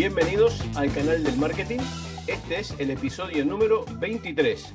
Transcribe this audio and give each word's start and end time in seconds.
Bienvenidos 0.00 0.64
al 0.76 0.90
canal 0.94 1.22
del 1.22 1.36
marketing. 1.36 1.80
Este 2.26 2.60
es 2.60 2.74
el 2.80 2.90
episodio 2.90 3.44
número 3.44 3.84
23. 3.98 4.74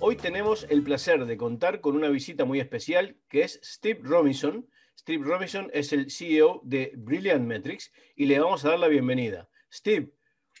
Hoy 0.00 0.16
tenemos 0.16 0.66
el 0.68 0.82
placer 0.82 1.24
de 1.24 1.38
contar 1.38 1.80
con 1.80 1.96
una 1.96 2.10
visita 2.10 2.44
muy 2.44 2.60
especial 2.60 3.16
que 3.30 3.40
es 3.40 3.58
Steve 3.64 4.00
Robinson. 4.02 4.68
Steve 4.98 5.24
Robinson 5.24 5.70
es 5.72 5.94
el 5.94 6.10
CEO 6.10 6.60
de 6.62 6.92
Brilliant 6.94 7.46
Metrics 7.46 7.90
y 8.16 8.26
le 8.26 8.38
vamos 8.38 8.66
a 8.66 8.68
dar 8.68 8.78
la 8.78 8.88
bienvenida. 8.88 9.48
Steve, 9.72 10.10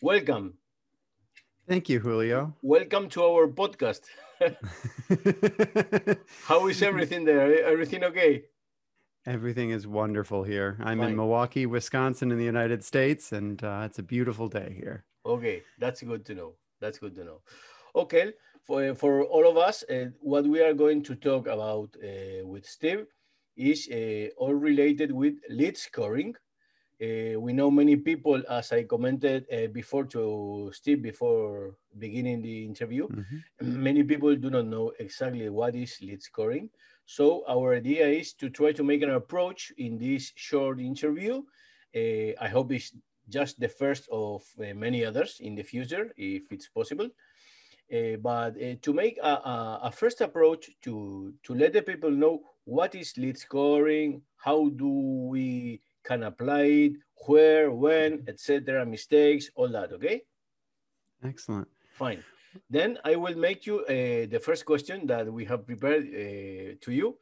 welcome. 0.00 0.54
Thank 1.68 1.90
you, 1.90 2.00
Julio. 2.00 2.56
Welcome 2.62 3.10
to 3.10 3.22
our 3.22 3.54
podcast. 3.54 4.06
How 6.48 6.70
is 6.70 6.80
everything 6.80 7.26
there? 7.26 7.70
Everything 7.70 8.02
okay? 8.04 8.46
Everything 9.26 9.70
is 9.70 9.88
wonderful 9.88 10.44
here. 10.44 10.76
I'm 10.78 10.98
Fine. 10.98 11.10
in 11.10 11.16
Milwaukee, 11.16 11.66
Wisconsin, 11.66 12.30
in 12.30 12.38
the 12.38 12.44
United 12.44 12.84
States, 12.84 13.32
and 13.32 13.62
uh, 13.64 13.82
it's 13.84 13.98
a 13.98 14.02
beautiful 14.02 14.46
day 14.48 14.72
here. 14.78 15.04
Okay, 15.26 15.64
that's 15.80 16.00
good 16.00 16.24
to 16.26 16.34
know. 16.36 16.52
That's 16.80 17.00
good 17.00 17.16
to 17.16 17.24
know. 17.24 17.40
Okay, 17.96 18.34
for, 18.62 18.94
for 18.94 19.24
all 19.24 19.50
of 19.50 19.56
us, 19.56 19.82
uh, 19.90 20.10
what 20.20 20.46
we 20.46 20.62
are 20.62 20.74
going 20.74 21.02
to 21.02 21.16
talk 21.16 21.48
about 21.48 21.90
uh, 22.04 22.46
with 22.46 22.64
Steve 22.64 23.06
is 23.56 23.88
uh, 23.90 24.28
all 24.36 24.54
related 24.54 25.10
with 25.10 25.34
lead 25.50 25.76
scoring. 25.76 26.36
Uh, 27.02 27.40
we 27.40 27.52
know 27.52 27.68
many 27.68 27.96
people, 27.96 28.40
as 28.48 28.70
I 28.70 28.84
commented 28.84 29.44
uh, 29.52 29.66
before 29.72 30.04
to 30.04 30.70
Steve 30.72 31.02
before 31.02 31.74
beginning 31.98 32.42
the 32.42 32.64
interview, 32.64 33.08
mm-hmm. 33.08 33.82
many 33.82 34.04
people 34.04 34.36
do 34.36 34.50
not 34.50 34.66
know 34.66 34.92
exactly 35.00 35.48
what 35.48 35.74
is 35.74 35.98
lead 36.00 36.22
scoring. 36.22 36.70
So 37.06 37.44
our 37.48 37.74
idea 37.74 38.06
is 38.06 38.34
to 38.34 38.50
try 38.50 38.72
to 38.72 38.82
make 38.82 39.02
an 39.02 39.10
approach 39.10 39.72
in 39.78 39.96
this 39.96 40.32
short 40.34 40.80
interview. 40.80 41.42
Uh, 41.94 42.34
I 42.40 42.48
hope 42.48 42.72
it's 42.72 42.92
just 43.28 43.58
the 43.60 43.68
first 43.68 44.08
of 44.10 44.42
uh, 44.58 44.74
many 44.74 45.04
others 45.04 45.38
in 45.40 45.54
the 45.54 45.62
future, 45.62 46.12
if 46.16 46.50
it's 46.50 46.68
possible. 46.68 47.08
Uh, 47.92 48.16
but 48.20 48.60
uh, 48.60 48.74
to 48.82 48.92
make 48.92 49.16
a, 49.22 49.28
a, 49.28 49.80
a, 49.84 49.92
first 49.92 50.20
approach 50.20 50.68
to, 50.82 51.32
to 51.44 51.54
let 51.54 51.72
the 51.72 51.82
people 51.82 52.10
know 52.10 52.40
what 52.64 52.96
is 52.96 53.16
lead 53.16 53.38
scoring, 53.38 54.20
how 54.38 54.68
do 54.70 54.88
we 54.88 55.80
can 56.02 56.24
apply 56.24 56.62
it, 56.62 56.92
where, 57.26 57.70
when, 57.70 58.24
etc., 58.26 58.84
mistakes, 58.84 59.50
all 59.54 59.68
that, 59.68 59.92
okay? 59.92 60.22
Excellent. 61.22 61.68
Fine. 61.92 62.24
Then 62.70 62.98
I 63.04 63.16
will 63.16 63.36
make 63.36 63.66
you 63.66 63.80
uh, 63.80 64.26
the 64.30 64.40
first 64.42 64.64
question 64.64 65.06
that 65.06 65.32
we 65.32 65.44
have 65.44 65.66
prepared 65.66 66.04
uh, 66.04 66.74
to 66.80 66.92
you. 66.92 67.18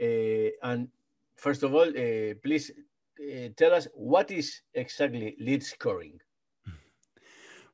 Uh, 0.00 0.50
and 0.62 0.88
first 1.36 1.62
of 1.62 1.74
all, 1.74 1.88
uh, 1.88 2.34
please 2.42 2.70
uh, 2.70 3.48
tell 3.56 3.74
us 3.74 3.86
what 3.94 4.30
is 4.30 4.60
exactly 4.74 5.36
lead 5.38 5.62
scoring? 5.62 6.18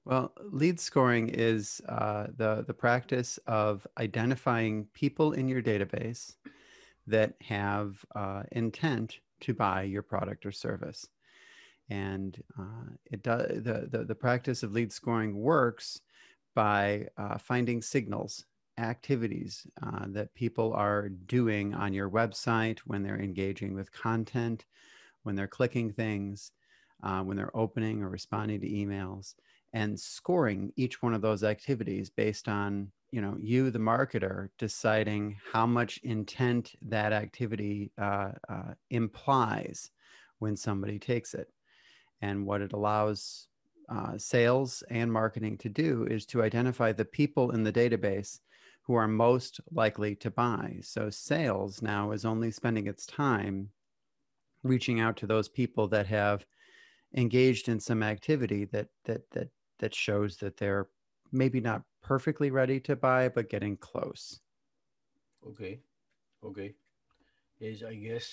Well, 0.04 0.32
lead 0.38 0.78
scoring 0.78 1.28
is 1.30 1.80
uh, 1.88 2.28
the, 2.36 2.64
the 2.66 2.74
practice 2.74 3.38
of 3.46 3.86
identifying 3.98 4.86
people 4.92 5.32
in 5.32 5.48
your 5.48 5.62
database 5.62 6.36
that 7.08 7.34
have 7.42 8.04
intent 8.52 9.18
to 9.40 9.52
buy 9.52 9.82
your 9.82 10.02
product 10.02 10.46
or 10.46 10.52
service. 10.52 11.08
And 11.90 12.40
it 13.10 13.22
does, 13.22 13.62
the, 13.62 13.88
the, 13.90 14.04
the 14.04 14.14
practice 14.14 14.62
of 14.62 14.72
lead 14.72 14.92
scoring 14.92 15.36
works 15.36 16.00
by 16.56 17.06
uh, 17.18 17.36
finding 17.36 17.82
signals, 17.82 18.46
activities 18.78 19.66
uh, 19.82 20.06
that 20.08 20.34
people 20.34 20.72
are 20.72 21.10
doing 21.10 21.74
on 21.74 21.92
your 21.92 22.10
website 22.10 22.78
when 22.80 23.02
they're 23.02 23.20
engaging 23.20 23.74
with 23.74 23.92
content, 23.92 24.64
when 25.22 25.36
they're 25.36 25.46
clicking 25.46 25.92
things, 25.92 26.52
uh, 27.02 27.20
when 27.20 27.36
they're 27.36 27.56
opening 27.56 28.02
or 28.02 28.08
responding 28.08 28.58
to 28.58 28.68
emails, 28.68 29.34
and 29.74 30.00
scoring 30.00 30.72
each 30.76 31.02
one 31.02 31.12
of 31.12 31.20
those 31.20 31.44
activities 31.44 32.08
based 32.08 32.48
on 32.48 32.90
you 33.12 33.20
know 33.20 33.36
you 33.38 33.70
the 33.70 33.78
marketer 33.78 34.48
deciding 34.58 35.36
how 35.52 35.66
much 35.66 36.00
intent 36.02 36.72
that 36.80 37.12
activity 37.12 37.92
uh, 37.98 38.32
uh, 38.48 38.72
implies 38.90 39.90
when 40.38 40.56
somebody 40.56 40.98
takes 40.98 41.34
it 41.34 41.50
and 42.22 42.46
what 42.46 42.62
it 42.62 42.72
allows 42.72 43.48
uh, 43.88 44.18
sales 44.18 44.82
and 44.90 45.12
marketing 45.12 45.58
to 45.58 45.68
do 45.68 46.06
is 46.10 46.26
to 46.26 46.42
identify 46.42 46.92
the 46.92 47.04
people 47.04 47.52
in 47.52 47.62
the 47.62 47.72
database 47.72 48.40
who 48.82 48.94
are 48.94 49.08
most 49.08 49.60
likely 49.72 50.14
to 50.14 50.30
buy. 50.30 50.78
So 50.82 51.10
sales 51.10 51.82
now 51.82 52.12
is 52.12 52.24
only 52.24 52.50
spending 52.50 52.86
its 52.86 53.06
time 53.06 53.70
reaching 54.62 55.00
out 55.00 55.16
to 55.18 55.26
those 55.26 55.48
people 55.48 55.88
that 55.88 56.06
have 56.06 56.44
engaged 57.14 57.68
in 57.68 57.80
some 57.80 58.02
activity 58.02 58.64
that 58.66 58.88
that 59.04 59.22
that 59.30 59.48
that 59.78 59.94
shows 59.94 60.36
that 60.38 60.56
they're 60.56 60.88
maybe 61.32 61.60
not 61.60 61.82
perfectly 62.02 62.50
ready 62.50 62.80
to 62.80 62.96
buy 62.96 63.28
but 63.28 63.50
getting 63.50 63.76
close. 63.76 64.40
Okay. 65.46 65.80
Okay. 66.44 66.74
Is 67.60 67.82
I 67.82 67.94
guess 67.94 68.32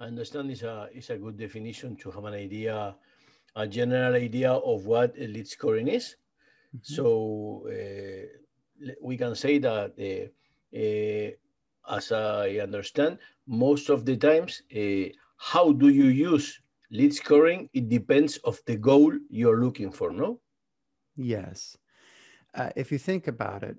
I 0.00 0.06
understand 0.06 0.50
is 0.50 0.62
a 0.62 0.88
is 0.94 1.10
a 1.10 1.16
good 1.16 1.38
definition 1.38 1.96
to 1.96 2.10
have 2.10 2.24
an 2.24 2.34
idea 2.34 2.94
a 3.54 3.66
general 3.66 4.14
idea 4.14 4.52
of 4.52 4.86
what 4.86 5.16
lead 5.18 5.48
scoring 5.48 5.88
is. 5.88 6.16
Mm-hmm. 6.74 6.94
So 6.94 7.66
uh, 7.68 8.94
we 9.02 9.16
can 9.16 9.34
say 9.34 9.58
that, 9.58 9.92
uh, 9.98 10.28
uh, 10.76 11.96
as 11.96 12.12
I 12.12 12.58
understand, 12.62 13.18
most 13.46 13.90
of 13.90 14.04
the 14.04 14.16
times, 14.16 14.62
uh, 14.74 15.12
how 15.36 15.72
do 15.72 15.88
you 15.88 16.06
use 16.06 16.60
lead 16.90 17.14
scoring? 17.14 17.68
It 17.72 17.88
depends 17.88 18.36
of 18.38 18.60
the 18.66 18.76
goal 18.76 19.12
you're 19.28 19.60
looking 19.60 19.90
for, 19.90 20.12
no? 20.12 20.40
Yes 21.16 21.76
uh, 22.54 22.70
if 22.76 22.92
you 22.92 22.98
think 22.98 23.28
about 23.28 23.62
it, 23.62 23.76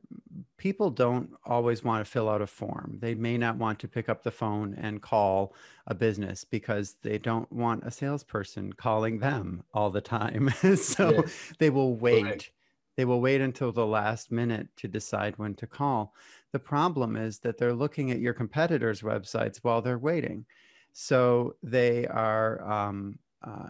people 0.58 0.90
don't 0.90 1.30
always 1.46 1.84
want 1.84 2.04
to 2.04 2.10
fill 2.10 2.30
out 2.30 2.42
a 2.42 2.48
form. 2.48 2.98
They 3.00 3.14
may 3.14 3.38
not 3.38 3.58
want 3.58 3.80
to 3.80 3.88
pick 3.88 4.10
up 4.10 4.24
the 4.24 4.32
phone 4.32 4.76
and 4.76 5.02
call 5.02 5.54
a 5.88 5.94
business 5.94 6.44
because 6.44 6.96
they 7.04 7.18
don't 7.18 7.52
want 7.52 7.84
a 7.86 7.92
salesperson 7.92 8.74
calling 8.74 9.20
them 9.20 9.64
all 9.74 9.90
the 9.90 10.02
time. 10.02 10.50
so 10.76 11.12
yes. 11.12 11.54
they 11.60 11.70
will 11.70 11.96
wait. 11.96 12.24
Correct. 12.24 12.52
They 12.96 13.06
will 13.06 13.22
wait 13.22 13.42
until 13.42 13.72
the 13.72 13.86
last 13.86 14.32
minute 14.32 14.68
to 14.78 14.88
decide 14.88 15.38
when 15.38 15.56
to 15.56 15.68
call. 15.68 16.14
The 16.52 16.60
problem 16.60 17.16
is 17.16 17.40
that 17.40 17.58
they're 17.58 17.74
looking 17.74 18.12
at 18.12 18.20
your 18.20 18.34
competitors' 18.34 19.02
websites 19.02 19.58
while 19.64 19.82
they're 19.82 19.98
waiting. 19.98 20.46
So 20.94 21.56
they 21.64 22.06
are 22.06 22.64
um, 22.64 23.18
uh, 23.44 23.70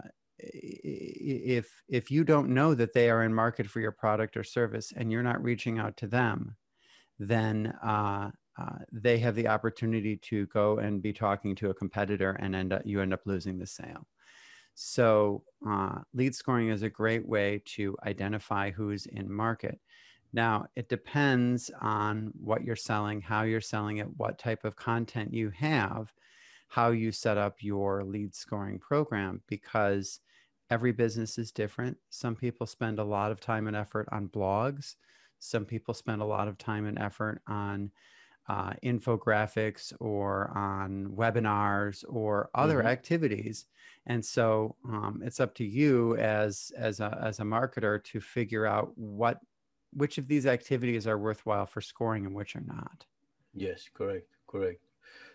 if 0.52 1.70
if 1.88 2.10
you 2.10 2.24
don't 2.24 2.48
know 2.48 2.74
that 2.74 2.92
they 2.92 3.10
are 3.10 3.22
in 3.22 3.34
market 3.34 3.66
for 3.66 3.80
your 3.80 3.92
product 3.92 4.36
or 4.36 4.44
service 4.44 4.92
and 4.96 5.10
you're 5.10 5.22
not 5.22 5.42
reaching 5.42 5.78
out 5.78 5.96
to 5.96 6.06
them 6.06 6.56
then 7.18 7.72
uh, 7.82 8.30
uh, 8.60 8.78
they 8.92 9.18
have 9.18 9.34
the 9.34 9.48
opportunity 9.48 10.16
to 10.16 10.46
go 10.46 10.78
and 10.78 11.02
be 11.02 11.12
talking 11.12 11.54
to 11.56 11.70
a 11.70 11.74
competitor 11.74 12.32
and 12.40 12.54
end 12.54 12.72
up 12.72 12.82
you 12.84 13.00
end 13.00 13.12
up 13.12 13.20
losing 13.24 13.58
the 13.58 13.66
sale. 13.66 14.06
So 14.74 15.44
uh, 15.68 16.00
lead 16.12 16.34
scoring 16.34 16.68
is 16.68 16.82
a 16.82 16.90
great 16.90 17.26
way 17.26 17.62
to 17.76 17.96
identify 18.04 18.70
who's 18.70 19.06
in 19.06 19.32
market. 19.32 19.78
Now 20.32 20.66
it 20.76 20.88
depends 20.88 21.70
on 21.80 22.32
what 22.40 22.64
you're 22.64 22.76
selling 22.76 23.20
how 23.20 23.42
you're 23.42 23.60
selling 23.60 23.98
it 23.98 24.08
what 24.16 24.38
type 24.38 24.64
of 24.64 24.76
content 24.76 25.32
you 25.32 25.50
have 25.50 26.12
how 26.68 26.90
you 26.90 27.12
set 27.12 27.38
up 27.38 27.56
your 27.60 28.02
lead 28.02 28.34
scoring 28.34 28.80
program 28.80 29.40
because 29.48 30.18
every 30.74 30.90
business 30.90 31.38
is 31.38 31.52
different. 31.52 31.96
Some 32.10 32.34
people 32.34 32.66
spend 32.66 32.98
a 32.98 33.04
lot 33.04 33.30
of 33.30 33.40
time 33.40 33.68
and 33.68 33.76
effort 33.76 34.08
on 34.10 34.28
blogs. 34.28 34.96
Some 35.38 35.64
people 35.64 35.94
spend 35.94 36.20
a 36.20 36.24
lot 36.36 36.48
of 36.48 36.58
time 36.58 36.84
and 36.86 36.98
effort 36.98 37.40
on 37.46 37.92
uh, 38.48 38.72
infographics 38.82 39.92
or 40.00 40.50
on 40.56 41.12
webinars 41.16 42.04
or 42.08 42.50
other 42.56 42.78
mm-hmm. 42.78 42.88
activities. 42.88 43.66
And 44.06 44.24
so 44.24 44.74
um, 44.84 45.22
it's 45.24 45.38
up 45.38 45.54
to 45.54 45.64
you 45.64 46.16
as 46.16 46.72
as 46.76 46.98
a 46.98 47.10
as 47.22 47.38
a 47.38 47.44
marketer 47.44 48.02
to 48.10 48.20
figure 48.20 48.66
out 48.66 48.90
what 48.96 49.38
which 49.92 50.18
of 50.18 50.26
these 50.26 50.44
activities 50.44 51.06
are 51.06 51.18
worthwhile 51.18 51.66
for 51.66 51.80
scoring 51.80 52.26
and 52.26 52.34
which 52.34 52.56
are 52.56 52.66
not. 52.66 53.06
Yes, 53.54 53.88
correct, 53.94 54.26
correct. 54.48 54.80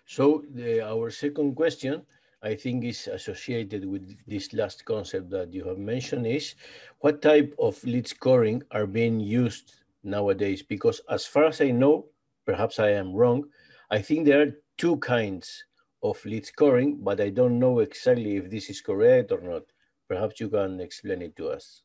So 0.05 0.43
the, 0.53 0.81
our 0.81 1.09
second 1.09 1.55
question 1.55 2.03
I 2.41 2.55
think 2.55 2.85
is 2.85 3.07
associated 3.07 3.85
with 3.85 4.17
this 4.25 4.53
last 4.53 4.85
concept 4.85 5.29
that 5.31 5.53
you 5.53 5.65
have 5.67 5.77
mentioned 5.77 6.25
is 6.25 6.55
what 6.99 7.21
type 7.21 7.53
of 7.59 7.83
lead 7.83 8.07
scoring 8.07 8.63
are 8.71 8.87
being 8.87 9.19
used 9.19 9.73
nowadays? 10.03 10.63
Because 10.63 11.01
as 11.09 11.25
far 11.25 11.45
as 11.45 11.59
I 11.59 11.71
know, 11.71 12.07
perhaps 12.45 12.79
I 12.79 12.91
am 12.91 13.13
wrong, 13.13 13.45
I 13.91 14.01
think 14.01 14.25
there 14.25 14.41
are 14.41 14.55
two 14.77 14.97
kinds 14.97 15.65
of 16.01 16.23
lead 16.25 16.45
scoring, 16.45 16.99
but 17.01 17.19
I 17.19 17.29
don't 17.29 17.59
know 17.59 17.79
exactly 17.79 18.37
if 18.37 18.49
this 18.49 18.69
is 18.69 18.81
correct 18.81 19.31
or 19.31 19.41
not. 19.41 19.63
Perhaps 20.07 20.39
you 20.39 20.49
can 20.49 20.79
explain 20.79 21.21
it 21.21 21.35
to 21.35 21.49
us. 21.49 21.83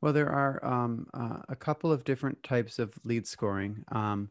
Well, 0.00 0.12
there 0.12 0.30
are 0.30 0.64
um, 0.64 1.06
uh, 1.14 1.40
a 1.48 1.56
couple 1.56 1.90
of 1.92 2.04
different 2.04 2.42
types 2.42 2.78
of 2.78 2.92
lead 3.04 3.26
scoring. 3.26 3.84
Um, 3.90 4.30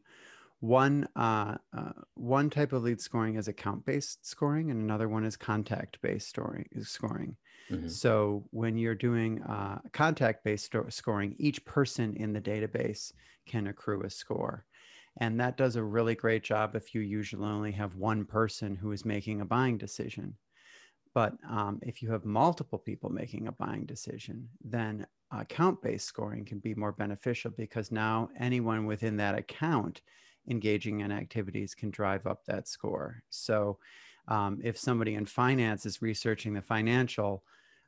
one 0.59 1.07
uh, 1.15 1.57
uh, 1.75 1.91
one 2.15 2.49
type 2.49 2.73
of 2.73 2.83
lead 2.83 2.99
scoring 2.99 3.35
is 3.35 3.47
account 3.47 3.85
based 3.85 4.25
scoring, 4.25 4.71
and 4.71 4.81
another 4.81 5.07
one 5.07 5.23
is 5.23 5.37
contact 5.37 6.01
based 6.01 6.29
scoring. 6.29 7.37
Mm-hmm. 7.71 7.87
So 7.89 8.45
when 8.51 8.77
you're 8.77 8.95
doing 8.95 9.41
uh, 9.43 9.79
contact-based 9.91 10.65
sto- 10.65 10.89
scoring, 10.89 11.35
each 11.37 11.63
person 11.65 12.15
in 12.15 12.33
the 12.33 12.41
database 12.41 13.11
can 13.45 13.67
accrue 13.67 14.03
a 14.03 14.09
score. 14.09 14.65
And 15.19 15.39
that 15.39 15.57
does 15.57 15.75
a 15.75 15.83
really 15.83 16.15
great 16.15 16.43
job 16.43 16.75
if 16.75 16.93
you 16.93 17.01
usually 17.01 17.47
only 17.47 17.71
have 17.71 17.95
one 17.95 18.23
person 18.23 18.75
who 18.75 18.91
is 18.91 19.03
making 19.03 19.41
a 19.41 19.45
buying 19.45 19.77
decision. 19.77 20.35
But 21.13 21.33
um, 21.49 21.79
if 21.81 22.01
you 22.01 22.11
have 22.11 22.25
multiple 22.25 22.77
people 22.77 23.09
making 23.09 23.47
a 23.47 23.51
buying 23.51 23.85
decision, 23.85 24.47
then 24.63 25.07
account 25.31 25.81
based 25.81 26.05
scoring 26.05 26.45
can 26.45 26.59
be 26.59 26.75
more 26.75 26.91
beneficial 26.91 27.51
because 27.57 27.91
now 27.91 28.29
anyone 28.39 28.85
within 28.85 29.17
that 29.17 29.37
account 29.37 30.01
engaging 30.47 31.01
in 31.01 31.11
activities 31.11 31.75
can 31.75 31.89
drive 31.89 32.25
up 32.27 32.45
that 32.45 32.67
score. 32.67 33.21
So 33.29 33.77
um, 34.27 34.59
if 34.63 34.77
somebody 34.77 35.15
in 35.15 35.25
finance 35.25 35.85
is 35.85 36.01
researching 36.01 36.53
the 36.53 36.61
financial 36.61 37.43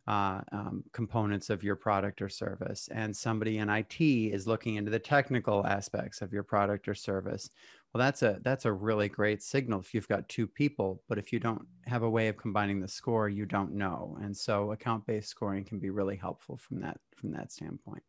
uh, 0.07 0.41
um, 0.51 0.83
components 0.91 1.51
of 1.51 1.63
your 1.63 1.75
product 1.75 2.19
or 2.19 2.29
service, 2.29 2.89
and 2.91 3.15
somebody 3.15 3.59
in 3.59 3.69
IT 3.69 4.01
is 4.01 4.47
looking 4.47 4.75
into 4.75 4.89
the 4.89 4.97
technical 4.97 5.65
aspects 5.67 6.23
of 6.23 6.33
your 6.33 6.41
product 6.41 6.87
or 6.87 6.95
service. 6.95 7.51
Well, 7.93 7.99
that's 7.99 8.23
a 8.23 8.39
that's 8.41 8.65
a 8.65 8.71
really 8.71 9.07
great 9.07 9.43
signal 9.43 9.79
if 9.79 9.93
you've 9.93 10.07
got 10.07 10.27
two 10.27 10.47
people. 10.47 11.03
But 11.07 11.19
if 11.19 11.31
you 11.31 11.39
don't 11.39 11.65
have 11.85 12.01
a 12.01 12.09
way 12.09 12.27
of 12.27 12.37
combining 12.37 12.79
the 12.79 12.87
score, 12.87 13.29
you 13.29 13.45
don't 13.45 13.73
know. 13.73 14.17
And 14.21 14.35
so, 14.35 14.71
account-based 14.71 15.29
scoring 15.29 15.63
can 15.63 15.77
be 15.77 15.91
really 15.91 16.15
helpful 16.15 16.57
from 16.57 16.81
that 16.81 16.99
from 17.15 17.31
that 17.33 17.51
standpoint. 17.51 18.03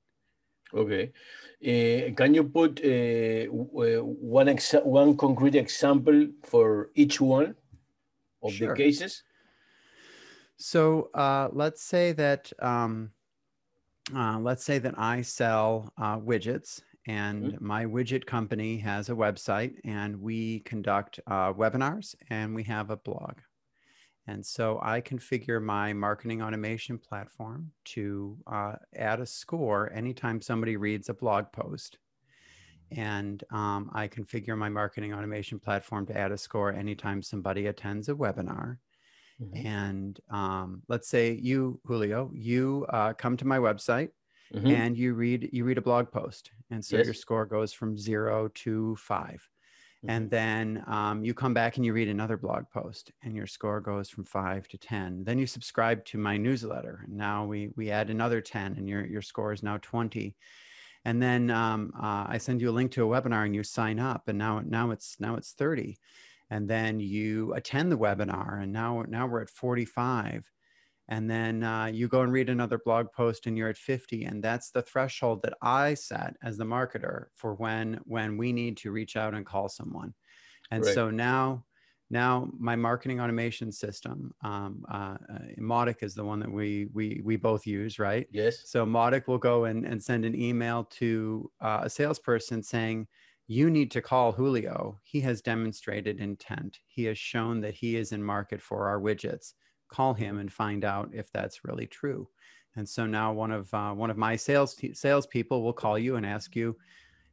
Okay, 0.72 1.12
uh, 1.62 2.14
can 2.14 2.34
you 2.34 2.44
put 2.44 2.80
uh, 2.84 3.46
one 3.50 4.46
exa- 4.46 4.84
one 4.84 5.16
concrete 5.16 5.56
example 5.56 6.28
for 6.44 6.90
each 6.94 7.20
one 7.20 7.54
of 8.42 8.52
sure. 8.52 8.68
the 8.68 8.74
cases? 8.74 9.22
So 10.56 11.10
uh, 11.14 11.48
let's 11.52 11.82
say 11.82 12.12
that 12.12 12.52
um, 12.60 13.10
uh, 14.14 14.38
let's 14.38 14.64
say 14.64 14.78
that 14.78 14.94
I 14.98 15.22
sell 15.22 15.92
uh, 15.98 16.18
widgets, 16.18 16.80
and 17.06 17.44
mm-hmm. 17.44 17.66
my 17.66 17.84
widget 17.84 18.26
company 18.26 18.78
has 18.78 19.08
a 19.08 19.14
website, 19.14 19.74
and 19.84 20.20
we 20.20 20.60
conduct 20.60 21.20
uh, 21.26 21.52
webinars, 21.52 22.14
and 22.28 22.54
we 22.54 22.62
have 22.64 22.90
a 22.90 22.96
blog. 22.96 23.38
And 24.30 24.46
so 24.46 24.78
I 24.80 25.00
configure 25.00 25.60
my 25.60 25.92
marketing 25.92 26.40
automation 26.40 26.98
platform 26.98 27.72
to 27.86 28.38
uh, 28.46 28.74
add 28.94 29.18
a 29.18 29.26
score 29.26 29.90
anytime 29.92 30.40
somebody 30.40 30.76
reads 30.76 31.08
a 31.08 31.14
blog 31.14 31.46
post. 31.52 31.98
And 32.92 33.42
um, 33.50 33.90
I 33.92 34.06
configure 34.06 34.56
my 34.56 34.68
marketing 34.68 35.12
automation 35.12 35.58
platform 35.58 36.06
to 36.06 36.16
add 36.16 36.30
a 36.30 36.38
score 36.38 36.72
anytime 36.72 37.22
somebody 37.22 37.66
attends 37.66 38.08
a 38.08 38.14
webinar. 38.14 38.78
Mm-hmm. 39.42 39.66
And 39.66 40.20
um, 40.30 40.82
let's 40.86 41.08
say 41.08 41.32
you, 41.32 41.80
Julio, 41.84 42.30
you 42.32 42.86
uh, 42.88 43.14
come 43.14 43.36
to 43.36 43.46
my 43.46 43.58
website 43.58 44.10
mm-hmm. 44.54 44.68
and 44.68 44.96
you 44.96 45.14
read 45.14 45.50
you 45.52 45.64
read 45.64 45.78
a 45.78 45.82
blog 45.82 46.12
post, 46.12 46.52
and 46.70 46.84
so 46.84 46.98
yes. 46.98 47.06
your 47.06 47.14
score 47.14 47.46
goes 47.46 47.72
from 47.72 47.96
zero 47.96 48.48
to 48.54 48.94
5 48.96 49.48
mm-hmm. 50.04 50.10
And 50.10 50.30
then 50.30 50.84
um, 50.86 51.24
you 51.24 51.34
come 51.34 51.54
back 51.54 51.76
and 51.76 51.84
you 51.84 51.92
read 51.92 52.08
another 52.08 52.36
blog 52.36 52.64
post, 52.72 53.12
and 53.22 53.34
your 53.34 53.46
score 53.46 53.80
goes 53.80 54.08
from 54.08 54.24
five 54.24 54.66
to 54.68 54.78
ten. 54.78 55.24
Then 55.24 55.38
you 55.38 55.46
subscribe 55.46 56.04
to 56.06 56.18
my 56.18 56.36
newsletter, 56.36 57.02
and 57.04 57.16
now 57.16 57.44
we 57.44 57.70
we 57.76 57.90
add 57.90 58.10
another 58.10 58.40
ten, 58.40 58.74
and 58.76 58.88
your 58.88 59.04
your 59.06 59.22
score 59.22 59.52
is 59.52 59.62
now 59.62 59.78
twenty 59.80 60.36
and 61.04 61.22
then 61.22 61.50
um, 61.50 61.92
uh, 61.96 62.26
I 62.28 62.38
send 62.38 62.60
you 62.60 62.70
a 62.70 62.72
link 62.72 62.92
to 62.92 63.04
a 63.04 63.20
webinar 63.20 63.46
and 63.46 63.54
you 63.54 63.62
sign 63.62 63.98
up 63.98 64.28
and 64.28 64.38
now 64.38 64.62
now 64.64 64.90
it's 64.90 65.16
now 65.18 65.36
it's 65.36 65.52
30 65.52 65.98
and 66.50 66.68
then 66.68 67.00
you 67.00 67.54
attend 67.54 67.90
the 67.90 67.98
webinar 67.98 68.62
and 68.62 68.72
now 68.72 69.04
now 69.08 69.26
we're 69.26 69.42
at 69.42 69.50
45 69.50 70.44
and 71.10 71.28
then 71.28 71.64
uh, 71.64 71.86
you 71.86 72.08
go 72.08 72.22
and 72.22 72.32
read 72.32 72.48
another 72.48 72.80
blog 72.84 73.12
post 73.12 73.46
and 73.46 73.58
you're 73.58 73.68
at 73.68 73.76
50 73.76 74.24
and 74.24 74.42
that's 74.42 74.70
the 74.70 74.82
threshold 74.82 75.42
that 75.42 75.54
i 75.60 75.92
set 75.94 76.36
as 76.42 76.56
the 76.56 76.64
marketer 76.64 77.26
for 77.34 77.54
when 77.54 78.00
when 78.04 78.36
we 78.36 78.52
need 78.52 78.76
to 78.78 78.92
reach 78.92 79.16
out 79.16 79.34
and 79.34 79.44
call 79.44 79.68
someone 79.68 80.14
and 80.70 80.84
right. 80.84 80.94
so 80.94 81.10
now 81.10 81.64
now 82.12 82.48
my 82.58 82.74
marketing 82.74 83.20
automation 83.20 83.70
system 83.70 84.32
um, 84.42 84.84
uh, 84.90 85.16
uh, 85.32 85.38
Mautic 85.58 86.02
is 86.02 86.14
the 86.14 86.24
one 86.24 86.40
that 86.40 86.50
we 86.50 86.88
we 86.94 87.20
we 87.24 87.36
both 87.36 87.66
use 87.66 87.98
right 87.98 88.26
yes 88.30 88.62
so 88.66 88.86
Mautic 88.86 89.26
will 89.26 89.38
go 89.38 89.66
and, 89.66 89.84
and 89.84 90.02
send 90.02 90.24
an 90.24 90.40
email 90.40 90.84
to 90.84 91.50
uh, 91.60 91.80
a 91.82 91.90
salesperson 91.90 92.62
saying 92.62 93.06
you 93.50 93.68
need 93.68 93.90
to 93.90 94.00
call 94.00 94.30
Julio. 94.30 95.00
He 95.02 95.18
has 95.22 95.42
demonstrated 95.42 96.20
intent. 96.20 96.78
He 96.86 97.02
has 97.06 97.18
shown 97.18 97.60
that 97.62 97.74
he 97.74 97.96
is 97.96 98.12
in 98.12 98.22
market 98.22 98.62
for 98.62 98.86
our 98.86 99.00
widgets. 99.00 99.54
Call 99.90 100.14
him 100.14 100.38
and 100.38 100.52
find 100.52 100.84
out 100.84 101.10
if 101.12 101.30
that's 101.32 101.64
really 101.64 101.86
true. 101.86 102.28
And 102.76 102.88
so 102.88 103.06
now 103.06 103.32
one 103.32 103.50
of 103.50 103.72
uh, 103.74 103.92
one 103.92 104.10
of 104.10 104.16
my 104.16 104.36
sales 104.36 104.74
te- 104.74 104.94
salespeople 104.94 105.62
will 105.62 105.72
call 105.72 105.98
you 105.98 106.16
and 106.16 106.24
ask 106.24 106.54
you, 106.54 106.76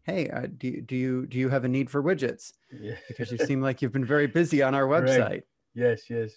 "Hey, 0.04 0.30
uh, 0.30 0.48
do 0.58 0.82
do 0.82 0.96
you 0.96 1.28
do 1.28 1.38
you 1.38 1.50
have 1.50 1.64
a 1.64 1.68
need 1.68 1.90
for 1.90 2.02
widgets? 2.02 2.54
Yeah. 2.72 2.96
because 3.08 3.32
you 3.32 3.38
seem 3.38 3.62
like 3.62 3.82
you've 3.82 3.92
been 3.92 4.06
very 4.06 4.28
busy 4.28 4.64
on 4.64 4.74
our 4.74 4.88
website." 4.88 5.30
Right. 5.30 5.44
Yes, 5.76 6.10
yes. 6.10 6.32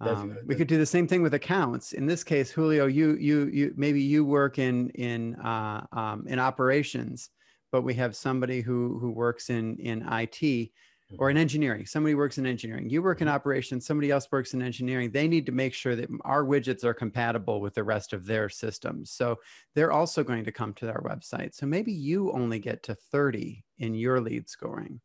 Um, 0.00 0.36
we 0.44 0.56
could 0.56 0.66
do 0.66 0.76
the 0.76 0.86
same 0.86 1.06
thing 1.06 1.22
with 1.22 1.34
accounts. 1.34 1.92
In 1.92 2.06
this 2.06 2.24
case, 2.24 2.50
Julio, 2.50 2.86
you 2.86 3.14
you 3.14 3.46
you 3.46 3.72
maybe 3.76 4.02
you 4.02 4.24
work 4.24 4.58
in 4.58 4.90
in 4.90 5.36
uh, 5.36 5.86
um, 5.92 6.26
in 6.26 6.38
operations, 6.38 7.30
but 7.70 7.82
we 7.82 7.94
have 7.94 8.16
somebody 8.16 8.60
who 8.60 8.98
who 8.98 9.12
works 9.12 9.50
in 9.50 9.76
in 9.78 10.04
IT 10.10 10.70
or 11.18 11.30
in 11.30 11.36
engineering. 11.36 11.86
Somebody 11.86 12.14
works 12.14 12.38
in 12.38 12.46
engineering. 12.46 12.88
You 12.88 13.02
work 13.02 13.20
in 13.20 13.28
mm-hmm. 13.28 13.34
operations. 13.34 13.86
Somebody 13.86 14.10
else 14.10 14.28
works 14.30 14.54
in 14.54 14.62
engineering. 14.62 15.10
They 15.10 15.28
need 15.28 15.46
to 15.46 15.52
make 15.52 15.74
sure 15.74 15.96
that 15.96 16.08
our 16.22 16.44
widgets 16.44 16.84
are 16.84 16.94
compatible 16.94 17.60
with 17.60 17.74
the 17.74 17.84
rest 17.84 18.12
of 18.12 18.26
their 18.26 18.48
systems. 18.48 19.10
So 19.10 19.38
they're 19.74 19.92
also 19.92 20.24
going 20.24 20.44
to 20.44 20.52
come 20.52 20.72
to 20.74 20.88
our 20.88 21.02
website. 21.02 21.54
So 21.54 21.66
maybe 21.66 21.92
you 21.92 22.32
only 22.32 22.58
get 22.58 22.82
to 22.84 22.94
30 22.94 23.64
in 23.78 23.94
your 23.94 24.20
lead 24.20 24.48
scoring, 24.48 25.00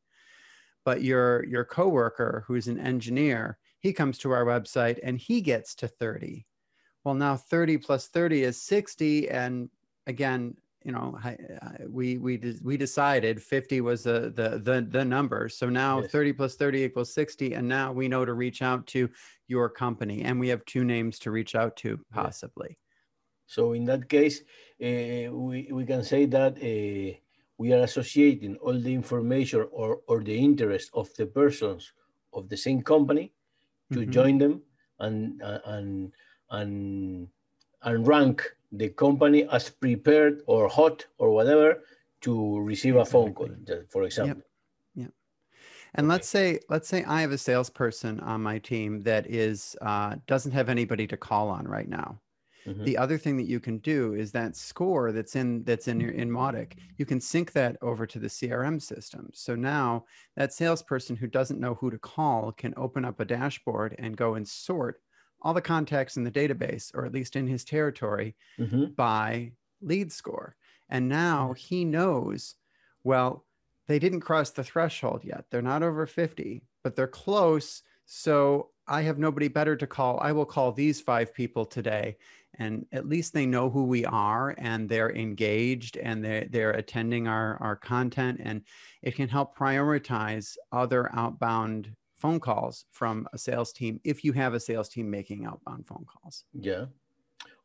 but 0.86 1.04
your 1.04 1.46
your 1.46 1.66
coworker 1.66 2.44
who's 2.48 2.68
an 2.68 2.80
engineer, 2.80 3.58
he 3.80 3.94
comes 3.94 4.18
to 4.20 4.32
our 4.32 4.46
website 4.46 5.00
and 5.04 5.18
he 5.18 5.42
gets 5.42 5.76
to 5.76 5.88
30. 5.88 6.46
Well, 7.04 7.16
now 7.16 7.38
30 7.38 7.78
plus 7.78 8.08
30 8.08 8.44
is 8.44 8.62
60, 8.62 9.30
and 9.30 9.70
again, 10.06 10.56
you 10.90 10.96
know 10.96 11.16
we 11.88 12.18
we 12.18 12.58
we 12.64 12.76
decided 12.76 13.40
50 13.40 13.82
was 13.82 14.04
the 14.04 14.34
the 14.36 14.58
the, 14.58 14.88
the 14.90 15.06
number 15.06 15.48
so 15.48 15.70
now 15.70 16.02
yes. 16.02 16.10
30 16.10 16.34
plus 16.34 16.56
30 16.56 16.84
equals 16.84 17.14
60 17.14 17.54
and 17.54 17.68
now 17.68 17.92
we 17.92 18.08
know 18.08 18.26
to 18.26 18.34
reach 18.34 18.64
out 18.64 18.88
to 18.88 19.08
your 19.48 19.70
company 19.70 20.24
and 20.24 20.40
we 20.40 20.48
have 20.48 20.66
two 20.66 20.84
names 20.84 21.20
to 21.20 21.30
reach 21.30 21.54
out 21.54 21.76
to 21.78 22.00
possibly 22.12 22.76
so 23.46 23.74
in 23.74 23.86
that 23.86 24.10
case 24.10 24.40
uh, 24.82 25.30
we, 25.32 25.70
we 25.72 25.86
can 25.86 26.04
say 26.04 26.26
that 26.26 26.54
uh, 26.58 27.16
we 27.60 27.72
are 27.72 27.84
associating 27.84 28.56
all 28.56 28.80
the 28.80 28.94
information 28.94 29.68
or, 29.72 30.00
or 30.08 30.24
the 30.24 30.36
interest 30.36 30.90
of 30.96 31.14
the 31.18 31.28
persons 31.28 31.94
of 32.34 32.50
the 32.50 32.58
same 32.58 32.82
company 32.82 33.32
to 33.94 34.00
mm-hmm. 34.00 34.12
join 34.12 34.40
them 34.40 34.64
and 35.00 35.40
and 35.66 36.12
and 36.50 37.28
and 37.84 38.08
rank 38.08 38.56
the 38.72 38.90
company 38.90 39.48
as 39.50 39.70
prepared 39.70 40.42
or 40.48 40.68
hot 40.68 41.06
or 41.18 41.32
whatever 41.32 41.84
to 42.22 42.60
receive 42.60 42.96
a 42.96 43.06
phone 43.06 43.34
call, 43.34 43.50
for 43.90 44.04
example. 44.04 44.44
Yep. 44.96 45.06
yep. 45.06 45.14
And 45.96 46.06
okay. 46.06 46.12
let's 46.12 46.28
say 46.28 46.60
let's 46.70 46.88
say 46.88 47.04
I 47.04 47.22
have 47.22 47.32
a 47.32 47.38
salesperson 47.38 48.20
on 48.20 48.42
my 48.42 48.60
team 48.60 49.02
that 49.02 49.28
is 49.28 49.76
uh, 49.82 50.16
doesn't 50.28 50.52
have 50.52 50.70
anybody 50.70 51.08
to 51.08 51.18
call 51.18 51.50
on 51.50 51.68
right 51.68 51.90
now. 51.90 52.20
Mm-hmm. 52.68 52.84
The 52.84 52.98
other 52.98 53.18
thing 53.18 53.38
that 53.38 53.48
you 53.48 53.60
can 53.60 53.78
do 53.80 54.14
is 54.14 54.32
that 54.34 54.56
score 54.56 55.12
that's 55.12 55.36
in 55.36 55.64
that's 55.64 55.88
in 55.88 56.00
your 56.00 56.12
in 56.12 56.30
Mautic, 56.30 56.74
you 56.98 57.06
can 57.06 57.22
sync 57.22 57.54
that 57.54 57.78
over 57.82 58.06
to 58.06 58.20
the 58.20 58.28
CRM 58.28 58.82
system. 58.82 59.30
So 59.34 59.56
now 59.56 60.06
that 60.36 60.54
salesperson 60.54 61.16
who 61.16 61.28
doesn't 61.28 61.60
know 61.60 61.76
who 61.76 61.90
to 61.90 61.98
call 61.98 62.52
can 62.52 62.74
open 62.78 63.06
up 63.06 63.20
a 63.20 63.26
dashboard 63.26 63.96
and 63.98 64.18
go 64.18 64.36
and 64.36 64.48
sort 64.48 65.02
all 65.42 65.54
the 65.54 65.62
contacts 65.62 66.18
in 66.18 66.24
the 66.24 66.32
database, 66.32 66.92
or 66.94 67.06
at 67.06 67.14
least 67.14 67.36
in 67.36 67.48
his 67.48 67.64
territory, 67.64 68.36
mm-hmm. 68.60 68.86
by 68.96 69.52
lead 69.82 70.12
score. 70.12 70.56
And 70.90 71.08
now 71.08 71.54
he 71.54 71.86
knows, 71.86 72.56
well, 73.04 73.46
they 73.88 74.00
didn't 74.00 74.22
cross 74.22 74.52
the 74.52 74.64
threshold 74.64 75.24
yet. 75.24 75.46
They're 75.50 75.62
not 75.62 75.84
over 75.84 76.06
50, 76.06 76.64
but 76.84 76.96
they're 76.96 77.08
close. 77.08 77.82
So 78.06 78.70
I 78.88 79.02
have 79.04 79.20
nobody 79.20 79.48
better 79.48 79.76
to 79.76 79.88
call. 79.88 80.20
I 80.22 80.32
will 80.32 80.46
call 80.46 80.72
these 80.72 81.00
five 81.00 81.34
people 81.34 81.66
today. 81.66 82.18
And 82.56 82.86
at 82.92 83.08
least 83.08 83.34
they 83.34 83.46
know 83.46 83.70
who 83.70 83.86
we 83.86 84.04
are 84.06 84.56
and 84.58 84.90
they're 84.90 85.16
engaged 85.16 85.98
and 85.98 86.24
they're, 86.24 86.46
they're 86.50 86.72
attending 86.72 87.28
our, 87.28 87.58
our 87.62 87.76
content. 87.76 88.42
And 88.44 88.64
it 89.02 89.16
can 89.16 89.30
help 89.30 89.58
prioritize 89.58 90.58
other 90.72 91.10
outbound 91.16 91.96
phone 92.20 92.40
calls 92.40 92.86
from 92.92 93.28
a 93.34 93.38
sales 93.38 93.72
team 93.72 94.00
if 94.04 94.24
you 94.24 94.34
have 94.34 94.54
a 94.54 94.60
sales 94.60 94.90
team 94.90 95.10
making 95.10 95.46
outbound 95.46 95.88
phone 95.88 96.06
calls. 96.06 96.44
Yeah. 96.54 96.86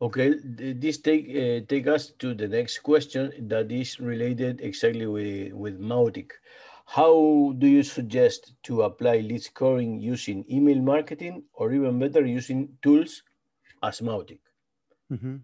Okay, 0.00 0.34
this 0.42 0.98
take 0.98 1.28
uh, 1.30 1.66
take 1.68 1.86
us 1.86 2.12
to 2.18 2.34
the 2.34 2.48
next 2.48 2.78
question 2.80 3.32
that 3.48 3.70
is 3.72 4.00
related 4.00 4.60
exactly 4.60 5.06
with 5.06 5.52
with 5.52 5.80
Mautic. 5.80 6.30
How 6.86 7.54
do 7.58 7.66
you 7.66 7.82
suggest 7.82 8.54
to 8.64 8.82
apply 8.82 9.18
lead 9.18 9.42
scoring 9.42 10.00
using 10.00 10.44
email 10.50 10.80
marketing 10.80 11.44
or 11.54 11.72
even 11.72 11.98
better 11.98 12.24
using 12.26 12.68
tools 12.82 13.22
as 13.82 14.00
Mautic. 14.00 14.40
Mm-hmm. 15.12 15.36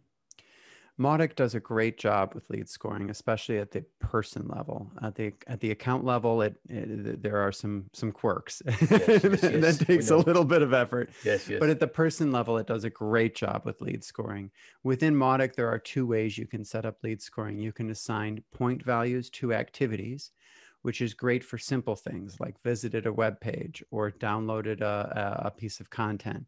Mautic 1.01 1.35
does 1.35 1.55
a 1.55 1.61
great 1.61 1.97
job 1.97 2.35
with 2.35 2.49
lead 2.51 2.69
scoring, 2.69 3.09
especially 3.09 3.59
at 3.59 3.71
the 3.71 3.83
person 4.01 4.47
level. 4.49 4.93
At 5.03 5.15
the 5.15 5.33
at 5.47 5.61
the 5.61 5.71
account 5.71 6.05
level, 6.05 6.43
it, 6.43 6.61
it 6.69 7.23
there 7.23 7.39
are 7.39 7.53
some 7.53 7.87
some 7.95 8.13
quirks 8.13 8.61
yes, 8.67 8.83
yes, 8.91 9.23
yes, 9.25 9.79
that 9.79 9.87
takes 9.87 10.11
a 10.11 10.17
little 10.19 10.45
bit 10.45 10.61
of 10.61 10.75
effort. 10.75 11.09
Yes, 11.25 11.49
yes. 11.49 11.59
But 11.59 11.71
at 11.71 11.81
the 11.81 11.89
person 11.89 12.33
level, 12.33 12.59
it 12.59 12.67
does 12.67 12.85
a 12.85 12.91
great 12.91 13.35
job 13.35 13.63
with 13.65 13.81
lead 13.81 14.05
scoring. 14.05 14.51
Within 14.85 15.15
Mautic, 15.15 15.55
there 15.55 15.69
are 15.69 15.79
two 15.79 16.07
ways 16.07 16.37
you 16.37 16.47
can 16.47 16.67
set 16.67 16.85
up 16.85 16.99
lead 17.03 17.23
scoring. 17.23 17.59
You 17.59 17.73
can 17.73 17.89
assign 17.89 18.45
point 18.53 18.85
values 18.85 19.31
to 19.31 19.55
activities, 19.55 20.33
which 20.83 21.01
is 21.01 21.15
great 21.15 21.43
for 21.43 21.57
simple 21.57 21.97
things 21.97 22.39
like 22.41 22.63
visited 22.63 23.07
a 23.07 23.13
web 23.13 23.41
page 23.41 23.83
or 23.91 24.11
downloaded 24.11 24.83
a, 24.83 25.45
a 25.47 25.51
piece 25.51 25.81
of 25.81 25.89
content 25.89 26.45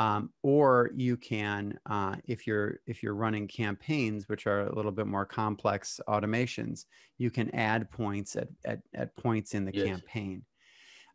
um, 0.00 0.30
or 0.42 0.90
you 0.96 1.14
can 1.18 1.78
uh, 1.84 2.16
if 2.24 2.46
you're 2.46 2.80
if 2.86 3.02
you're 3.02 3.14
running 3.14 3.46
campaigns 3.46 4.30
which 4.30 4.46
are 4.46 4.62
a 4.66 4.74
little 4.74 4.90
bit 4.90 5.06
more 5.06 5.26
complex 5.26 6.00
automations 6.08 6.86
you 7.18 7.30
can 7.30 7.54
add 7.54 7.90
points 7.90 8.34
at, 8.34 8.48
at, 8.64 8.80
at 8.94 9.14
points 9.16 9.54
in 9.54 9.66
the 9.66 9.74
yes. 9.74 9.86
campaign. 9.86 10.42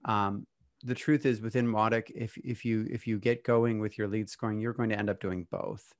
Um, 0.05 0.45
the 0.83 0.93
truth 0.93 1.25
is 1.25 1.41
within 1.41 1.65
Mautic, 1.65 2.11
if, 2.13 2.37
if 2.37 2.63
you 2.63 2.85
if 2.91 3.07
you 3.07 3.17
get 3.17 3.43
going 3.43 3.79
with 3.79 3.97
your 3.97 4.07
lead 4.07 4.29
scoring 4.29 4.59
you're 4.59 4.73
going 4.73 4.89
to 4.89 4.99
end 4.99 5.09
up 5.09 5.19
doing 5.19 5.47
both. 5.49 5.91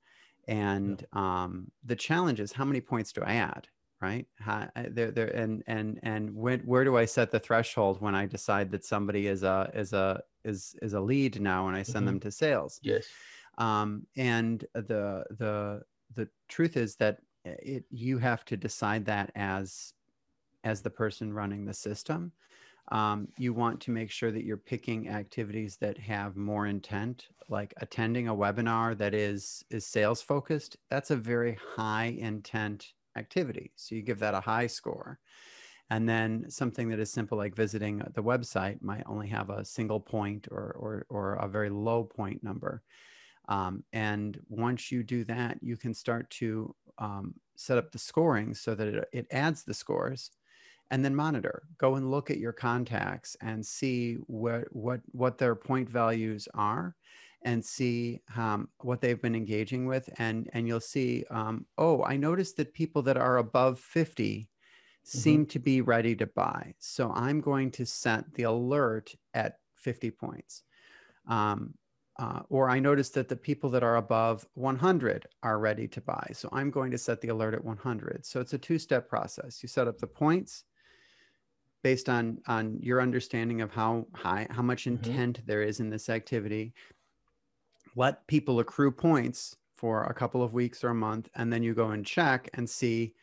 And 0.46 1.04
um, 1.12 1.72
the 1.84 1.96
challenge 1.96 2.38
is 2.38 2.52
how 2.52 2.64
many 2.64 2.80
points 2.80 3.12
do 3.12 3.20
i 3.22 3.34
add 3.34 3.66
right? 4.00 4.26
How, 4.38 4.68
uh, 4.76 4.84
there, 4.90 5.10
there 5.10 5.28
and 5.28 5.62
and 5.66 5.98
and 6.02 6.32
when, 6.34 6.60
where 6.60 6.84
do 6.84 6.96
i 6.98 7.06
set 7.06 7.30
the 7.30 7.40
threshold 7.40 8.00
when 8.00 8.14
i 8.14 8.26
decide 8.26 8.70
that 8.70 8.84
somebody 8.84 9.26
is 9.26 9.42
a 9.42 9.70
is 9.74 9.94
a 9.94 10.20
is 10.46 10.74
is 10.80 10.94
a 10.94 11.00
lead 11.00 11.40
now 11.40 11.68
and 11.68 11.76
I 11.76 11.82
send 11.82 11.98
mm-hmm. 11.98 12.06
them 12.06 12.20
to 12.20 12.30
sales. 12.30 12.80
Yes. 12.82 13.06
Um, 13.58 14.06
and 14.16 14.64
the 14.74 15.24
the 15.38 15.82
the 16.14 16.28
truth 16.48 16.76
is 16.76 16.96
that 16.96 17.18
it 17.44 17.84
you 17.90 18.18
have 18.18 18.44
to 18.46 18.56
decide 18.56 19.04
that 19.06 19.30
as 19.34 19.92
as 20.64 20.80
the 20.80 20.90
person 20.90 21.32
running 21.32 21.64
the 21.64 21.74
system. 21.74 22.32
Um, 22.92 23.26
you 23.36 23.52
want 23.52 23.80
to 23.80 23.90
make 23.90 24.12
sure 24.12 24.30
that 24.30 24.44
you're 24.44 24.56
picking 24.56 25.08
activities 25.08 25.76
that 25.78 25.98
have 25.98 26.36
more 26.36 26.66
intent, 26.66 27.26
like 27.48 27.74
attending 27.78 28.28
a 28.28 28.34
webinar 28.34 28.96
that 28.98 29.12
is 29.14 29.64
is 29.70 29.86
sales 29.86 30.22
focused. 30.22 30.76
That's 30.88 31.10
a 31.10 31.16
very 31.16 31.58
high 31.76 32.16
intent 32.18 32.92
activity, 33.16 33.72
so 33.74 33.94
you 33.94 34.02
give 34.02 34.20
that 34.20 34.34
a 34.34 34.40
high 34.40 34.68
score. 34.68 35.18
And 35.90 36.08
then 36.08 36.46
something 36.48 36.88
that 36.88 36.98
is 36.98 37.12
simple 37.12 37.38
like 37.38 37.54
visiting 37.54 37.98
the 38.14 38.22
website 38.22 38.82
might 38.82 39.04
only 39.06 39.28
have 39.28 39.50
a 39.50 39.64
single 39.64 40.00
point 40.00 40.48
or, 40.50 40.76
or, 40.78 41.06
or 41.08 41.34
a 41.34 41.48
very 41.48 41.70
low 41.70 42.04
point 42.04 42.42
number. 42.42 42.82
Um, 43.48 43.84
and 43.92 44.40
once 44.48 44.90
you 44.90 45.04
do 45.04 45.22
that, 45.24 45.58
you 45.62 45.76
can 45.76 45.94
start 45.94 46.28
to 46.30 46.74
um, 46.98 47.34
set 47.56 47.78
up 47.78 47.92
the 47.92 47.98
scoring 47.98 48.54
so 48.54 48.74
that 48.74 48.88
it, 48.88 49.08
it 49.12 49.26
adds 49.30 49.62
the 49.62 49.74
scores 49.74 50.30
and 50.90 51.04
then 51.04 51.14
monitor 51.14 51.64
go 51.78 51.96
and 51.96 52.10
look 52.10 52.30
at 52.30 52.38
your 52.38 52.52
contacts 52.52 53.36
and 53.40 53.64
see 53.64 54.14
what 54.26 54.64
what 54.70 55.00
what 55.12 55.36
their 55.36 55.54
point 55.54 55.88
values 55.88 56.48
are 56.54 56.94
and 57.42 57.64
see 57.64 58.20
um, 58.36 58.68
what 58.80 59.00
they've 59.00 59.20
been 59.20 59.34
engaging 59.34 59.86
with 59.86 60.08
and 60.18 60.48
and 60.52 60.66
you'll 60.66 60.80
see 60.80 61.24
um, 61.30 61.66
oh 61.76 62.02
i 62.04 62.16
noticed 62.16 62.56
that 62.56 62.72
people 62.72 63.02
that 63.02 63.16
are 63.16 63.38
above 63.38 63.80
50 63.80 64.48
Mm-hmm. 64.55 64.55
Seem 65.06 65.42
mm-hmm. 65.42 65.50
to 65.50 65.58
be 65.60 65.80
ready 65.80 66.16
to 66.16 66.26
buy. 66.26 66.74
So 66.78 67.12
I'm 67.12 67.40
going 67.40 67.70
to 67.72 67.86
set 67.86 68.24
the 68.34 68.42
alert 68.42 69.14
at 69.34 69.58
50 69.76 70.10
points. 70.10 70.64
Um, 71.28 71.74
uh, 72.18 72.40
or 72.48 72.68
I 72.68 72.80
notice 72.80 73.10
that 73.10 73.28
the 73.28 73.36
people 73.36 73.70
that 73.70 73.84
are 73.84 73.96
above 73.96 74.44
100 74.54 75.26
are 75.44 75.60
ready 75.60 75.86
to 75.86 76.00
buy. 76.00 76.30
So 76.32 76.48
I'm 76.50 76.70
going 76.70 76.90
to 76.90 76.98
set 76.98 77.20
the 77.20 77.28
alert 77.28 77.54
at 77.54 77.64
100. 77.64 78.26
So 78.26 78.40
it's 78.40 78.54
a 78.54 78.58
two 78.58 78.78
step 78.78 79.08
process. 79.08 79.62
You 79.62 79.68
set 79.68 79.86
up 79.86 79.98
the 79.98 80.08
points 80.08 80.64
based 81.84 82.08
on, 82.08 82.38
on 82.48 82.78
your 82.80 83.00
understanding 83.00 83.60
of 83.60 83.70
how 83.70 84.06
high, 84.12 84.48
how 84.50 84.62
much 84.62 84.86
mm-hmm. 84.86 85.04
intent 85.04 85.38
mm-hmm. 85.38 85.46
there 85.46 85.62
is 85.62 85.78
in 85.78 85.88
this 85.88 86.08
activity. 86.08 86.72
Let 87.94 88.26
people 88.26 88.58
accrue 88.58 88.90
points 88.90 89.56
for 89.76 90.04
a 90.04 90.14
couple 90.14 90.42
of 90.42 90.52
weeks 90.52 90.82
or 90.82 90.88
a 90.88 90.94
month, 90.94 91.28
and 91.36 91.52
then 91.52 91.62
you 91.62 91.74
go 91.74 91.90
and 91.90 92.04
check 92.04 92.48
and 92.54 92.68
see 92.68 93.14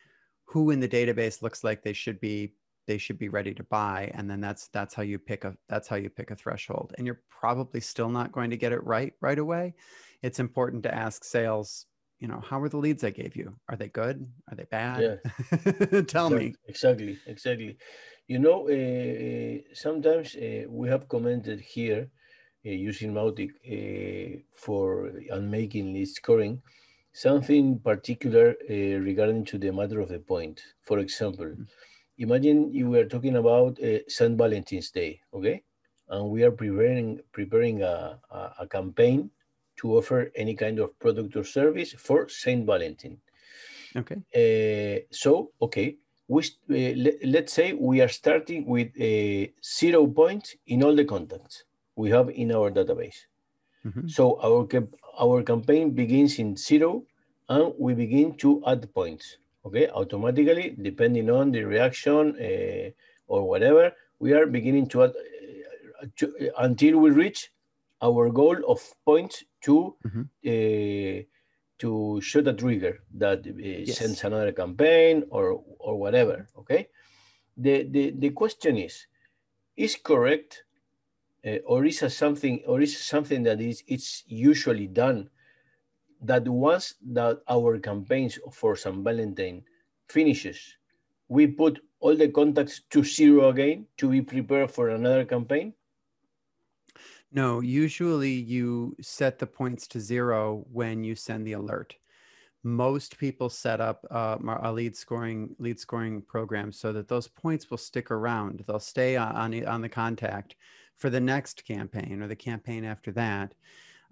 who 0.44 0.70
in 0.70 0.80
the 0.80 0.88
database 0.88 1.42
looks 1.42 1.64
like 1.64 1.82
they 1.82 1.92
should 1.92 2.20
be 2.20 2.54
they 2.86 2.98
should 2.98 3.18
be 3.18 3.30
ready 3.30 3.54
to 3.54 3.64
buy 3.64 4.10
and 4.14 4.30
then 4.30 4.40
that's 4.40 4.68
that's 4.68 4.94
how 4.94 5.02
you 5.02 5.18
pick 5.18 5.44
a 5.44 5.56
that's 5.68 5.88
how 5.88 5.96
you 5.96 6.10
pick 6.10 6.30
a 6.30 6.36
threshold. 6.36 6.94
And 6.98 7.06
you're 7.06 7.22
probably 7.30 7.80
still 7.80 8.10
not 8.10 8.32
going 8.32 8.50
to 8.50 8.56
get 8.56 8.72
it 8.72 8.84
right 8.84 9.12
right 9.20 9.38
away. 9.38 9.74
It's 10.22 10.38
important 10.38 10.82
to 10.84 10.94
ask 10.94 11.24
sales 11.24 11.86
you 12.20 12.28
know 12.28 12.40
how 12.48 12.58
were 12.58 12.68
the 12.68 12.76
leads 12.78 13.04
i 13.04 13.10
gave 13.10 13.36
you? 13.36 13.54
Are 13.68 13.76
they 13.76 13.88
good? 13.88 14.26
Are 14.48 14.56
they 14.56 14.64
bad? 14.70 15.00
Yeah. 15.02 16.02
tell 16.02 16.28
exactly, 16.28 16.38
me. 16.38 16.54
Exactly 16.68 17.18
exactly 17.26 17.76
you 18.26 18.38
know 18.38 18.68
uh, 18.68 19.58
sometimes 19.74 20.34
uh, 20.36 20.64
we 20.68 20.88
have 20.88 21.08
commented 21.08 21.60
here 21.60 22.08
uh, 22.66 22.70
using 22.70 23.12
Mautic 23.12 23.50
for 24.54 25.10
and 25.30 25.50
making 25.50 25.92
lead 25.92 26.08
scoring 26.08 26.62
something 27.14 27.78
particular 27.78 28.56
uh, 28.68 28.98
regarding 29.00 29.44
to 29.46 29.56
the 29.56 29.70
matter 29.70 30.00
of 30.00 30.08
the 30.08 30.18
point. 30.18 30.60
For 30.82 30.98
example, 30.98 31.46
mm-hmm. 31.46 31.62
imagine 32.18 32.74
you 32.74 32.90
were 32.90 33.04
talking 33.04 33.36
about 33.36 33.80
uh, 33.80 34.00
St. 34.08 34.36
Valentine's 34.36 34.90
Day, 34.90 35.20
okay? 35.32 35.62
And 36.08 36.28
we 36.28 36.42
are 36.42 36.50
preparing 36.50 37.20
preparing 37.32 37.82
a, 37.82 38.18
a, 38.30 38.54
a, 38.60 38.66
campaign 38.66 39.30
to 39.76 39.96
offer 39.96 40.30
any 40.36 40.54
kind 40.54 40.78
of 40.78 40.98
product 40.98 41.34
or 41.36 41.44
service 41.44 41.94
for 41.96 42.28
St. 42.28 42.66
Valentine. 42.66 43.16
Okay. 43.96 44.18
Uh, 44.34 45.00
so, 45.10 45.52
okay, 45.62 45.96
we, 46.28 46.42
uh, 46.42 46.94
let, 46.96 47.14
let's 47.24 47.52
say 47.52 47.72
we 47.72 48.02
are 48.02 48.08
starting 48.08 48.66
with 48.66 48.90
a 49.00 49.52
zero 49.64 50.06
point 50.06 50.56
in 50.66 50.82
all 50.82 50.94
the 50.94 51.04
contacts 51.04 51.64
we 51.96 52.10
have 52.10 52.28
in 52.30 52.52
our 52.52 52.70
database. 52.70 53.26
Mm-hmm. 53.86 54.08
So 54.08 54.40
our 54.40 54.66
our 55.18 55.42
campaign 55.42 55.90
begins 55.90 56.38
in 56.38 56.56
zero, 56.56 57.04
and 57.48 57.72
we 57.78 57.94
begin 57.94 58.36
to 58.38 58.62
add 58.66 58.92
points. 58.94 59.38
Okay, 59.66 59.88
automatically 59.88 60.76
depending 60.82 61.30
on 61.30 61.50
the 61.50 61.64
reaction 61.64 62.36
uh, 62.36 62.90
or 63.28 63.48
whatever, 63.48 63.92
we 64.18 64.32
are 64.32 64.46
beginning 64.46 64.86
to 64.88 65.04
add 65.04 65.10
uh, 65.10 66.06
to, 66.16 66.26
uh, 66.40 66.50
until 66.58 66.98
we 66.98 67.10
reach 67.10 67.50
our 68.02 68.28
goal 68.28 68.56
of 68.68 68.80
points 69.06 69.44
to 69.62 69.96
mm-hmm. 70.04 70.22
to 71.78 72.20
shoot 72.20 72.46
a 72.46 72.52
trigger 72.52 73.00
that 73.14 73.40
yes. 73.46 73.98
sends 73.98 74.22
another 74.24 74.52
campaign 74.52 75.24
or 75.30 75.64
or 75.78 75.98
whatever. 75.98 76.46
Okay, 76.58 76.88
the 77.56 77.84
the 77.90 78.12
the 78.18 78.30
question 78.30 78.76
is, 78.76 79.06
is 79.76 79.96
correct 79.96 80.64
uh, 81.46 81.58
or 81.66 81.84
is 81.84 82.02
something 82.14 82.62
or 82.66 82.80
is 82.80 82.98
something 82.98 83.42
that 83.42 83.60
is 83.60 83.82
it's 83.86 84.24
usually 84.26 84.86
done 84.86 85.28
that 86.22 86.48
once 86.48 86.94
that 87.12 87.40
our 87.48 87.78
campaigns 87.78 88.38
for 88.50 88.76
St. 88.76 89.04
Valentine 89.04 89.62
finishes, 90.08 90.76
we 91.28 91.46
put 91.46 91.80
all 92.00 92.16
the 92.16 92.28
contacts 92.28 92.80
to 92.90 93.04
zero 93.04 93.48
again 93.48 93.86
to 93.98 94.08
be 94.08 94.22
prepared 94.22 94.70
for 94.70 94.88
another 94.88 95.24
campaign? 95.24 95.74
No, 97.30 97.60
usually 97.60 98.32
you 98.32 98.96
set 99.00 99.38
the 99.38 99.46
points 99.46 99.86
to 99.88 100.00
zero 100.00 100.64
when 100.72 101.02
you 101.02 101.14
send 101.14 101.46
the 101.46 101.54
alert. 101.54 101.96
Most 102.62 103.18
people 103.18 103.50
set 103.50 103.80
up 103.80 104.06
uh, 104.10 104.38
a 104.62 104.72
lead 104.72 104.96
scoring 104.96 105.54
lead 105.58 105.78
scoring 105.78 106.22
program 106.22 106.72
so 106.72 106.92
that 106.92 107.08
those 107.08 107.28
points 107.28 107.70
will 107.70 107.76
stick 107.76 108.10
around. 108.10 108.64
They'll 108.66 108.78
stay 108.78 109.16
on 109.16 109.66
on 109.66 109.82
the 109.82 109.88
contact 109.88 110.54
for 110.96 111.10
the 111.10 111.20
next 111.20 111.64
campaign 111.64 112.22
or 112.22 112.28
the 112.28 112.36
campaign 112.36 112.84
after 112.84 113.12
that. 113.12 113.54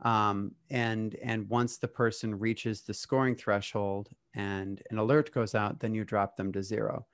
Um, 0.03 0.53
and 0.71 1.15
and 1.23 1.49
once 1.49 1.79
the 1.79 1.89
person 1.89 2.39
reaches 2.39 2.83
the 2.83 2.95
scoring 2.95 3.37
threshold 3.37 4.09
and 4.35 4.83
an 4.91 4.99
alert 4.99 5.33
goes 5.33 5.55
out, 5.55 5.79
then 5.79 5.95
you 5.95 6.05
drop 6.05 6.37
them 6.37 6.53
to 6.53 6.63
zero. 6.63 7.07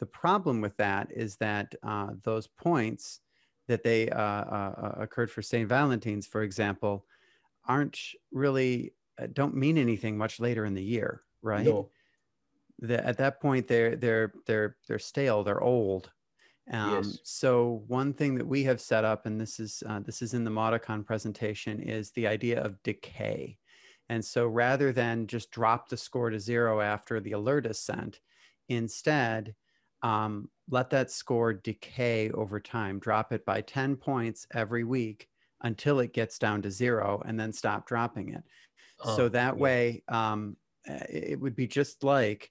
The 0.00 0.06
problem 0.06 0.60
with 0.60 0.76
that 0.78 1.08
is 1.12 1.36
that 1.36 1.74
uh, 1.84 2.08
those 2.24 2.48
points 2.48 3.20
that 3.68 3.84
they 3.84 4.10
uh, 4.10 4.20
uh, 4.20 4.74
uh 4.76 4.94
occurred 5.02 5.30
for 5.30 5.40
St. 5.40 5.68
Valentine's, 5.68 6.26
for 6.26 6.42
example, 6.42 7.06
aren't 7.66 7.98
really 8.32 8.92
uh, 9.20 9.28
don't 9.32 9.54
mean 9.54 9.78
anything 9.78 10.16
much 10.16 10.40
later 10.40 10.64
in 10.64 10.74
the 10.74 10.82
year, 10.82 11.22
right? 11.42 11.64
No. 11.64 11.90
The, 12.80 13.04
at 13.06 13.18
that 13.18 13.40
point, 13.40 13.68
they're 13.68 13.94
they're 13.94 14.32
they're 14.46 14.76
they're 14.88 14.98
stale, 14.98 15.44
they're 15.44 15.62
old, 15.62 16.10
um, 16.70 16.94
yes. 16.94 17.18
So 17.24 17.82
one 17.88 18.12
thing 18.12 18.36
that 18.36 18.46
we 18.46 18.62
have 18.64 18.80
set 18.80 19.04
up, 19.04 19.26
and 19.26 19.40
this 19.40 19.58
is 19.58 19.82
uh, 19.88 20.00
this 20.00 20.22
is 20.22 20.34
in 20.34 20.44
the 20.44 20.50
MautiCon 20.50 21.04
presentation, 21.04 21.80
is 21.80 22.10
the 22.12 22.26
idea 22.26 22.62
of 22.62 22.82
decay. 22.82 23.58
And 24.08 24.24
so 24.24 24.46
rather 24.46 24.92
than 24.92 25.26
just 25.26 25.50
drop 25.50 25.88
the 25.88 25.96
score 25.96 26.30
to 26.30 26.38
zero 26.38 26.80
after 26.80 27.20
the 27.20 27.32
alert 27.32 27.66
is 27.66 27.80
sent, 27.80 28.20
instead 28.68 29.54
um, 30.02 30.48
let 30.70 30.90
that 30.90 31.10
score 31.10 31.52
decay 31.52 32.30
over 32.30 32.60
time. 32.60 32.98
Drop 32.98 33.32
it 33.32 33.44
by 33.44 33.60
10 33.60 33.96
points 33.96 34.46
every 34.52 34.84
week 34.84 35.28
until 35.62 36.00
it 36.00 36.12
gets 36.12 36.38
down 36.38 36.60
to 36.62 36.70
zero, 36.70 37.22
and 37.24 37.38
then 37.38 37.52
stop 37.52 37.86
dropping 37.86 38.30
it. 38.30 38.42
so 39.16 39.28
that 39.28 39.56
yeah. 39.56 39.60
way, 39.60 40.02
um, 40.08 40.56
uh, 40.88 40.98
it 41.08 41.40
would 41.40 41.56
be 41.56 41.66
just 41.66 42.04
like 42.04 42.50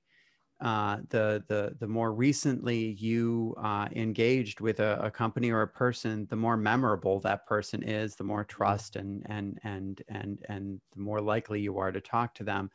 uh, 0.62 0.98
the 1.10 1.44
the 1.48 1.76
the 1.80 1.88
more 1.88 2.14
recently 2.14 2.92
you 2.94 3.56
uh, 3.58 3.90
engaged 3.94 4.62
with 4.62 4.80
a, 4.80 5.00
a, 5.02 5.12
company 5.12 5.52
or 5.52 5.62
a 5.64 5.68
person, 5.68 6.28
the 6.28 6.36
more 6.36 6.58
memorable 6.58 7.20
that 7.22 7.46
person 7.48 7.84
is, 7.84 8.16
the 8.16 8.24
more 8.24 8.44
trust 8.46 8.96
and 8.96 9.24
and 9.30 9.60
and 9.64 10.04
and 10.08 10.46
and 10.48 10.82
the 10.94 11.00
more 11.00 11.20
likely 11.22 11.62
you 11.62 11.78
are 11.80 11.92
to 11.92 12.02
talk 12.02 12.36
to 12.36 12.44
them. 12.44 12.70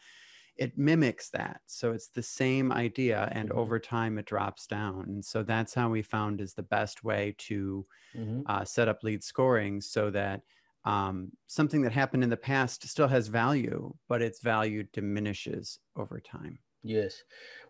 It 0.56 0.78
mimics 0.78 1.30
that, 1.30 1.62
so 1.66 1.92
it's 1.92 2.08
the 2.08 2.22
same 2.22 2.72
idea, 2.72 3.28
and 3.32 3.50
Mhm. 3.50 3.52
over 3.52 3.78
time 3.78 4.18
it 4.18 4.26
drops 4.26 4.66
down. 4.66 5.02
And 5.08 5.24
so 5.24 5.42
that's 5.42 5.74
how 5.74 5.90
we 5.90 6.02
found 6.02 6.40
is 6.40 6.54
the 6.54 6.62
best 6.62 7.04
way 7.04 7.34
to 7.38 7.86
Mhm. 8.14 8.46
uh, 8.46 8.64
set 8.64 8.88
up 8.88 9.02
lead 9.02 9.24
scoring, 9.24 9.80
so 9.80 10.10
that 10.10 10.42
um, 10.84 11.32
something 11.46 11.82
that 11.82 11.92
happened 11.92 12.24
in 12.24 12.30
the 12.30 12.36
past 12.36 12.86
still 12.88 13.08
has 13.08 13.28
value, 13.28 13.94
but 14.08 14.22
its 14.22 14.40
value 14.40 14.84
diminishes 14.84 15.78
over 15.96 16.20
time. 16.20 16.60
Yes, 16.82 17.24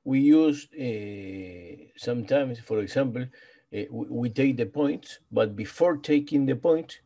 we 0.06 0.20
use 0.20 0.68
uh, 0.72 1.84
sometimes, 1.96 2.60
for 2.60 2.78
example, 2.78 3.22
uh, 3.22 3.82
we, 3.90 4.06
we 4.20 4.28
take 4.30 4.56
the 4.56 4.66
points, 4.66 5.18
but 5.32 5.56
before 5.56 5.96
taking 5.96 6.46
the 6.46 6.54
point, 6.54 7.00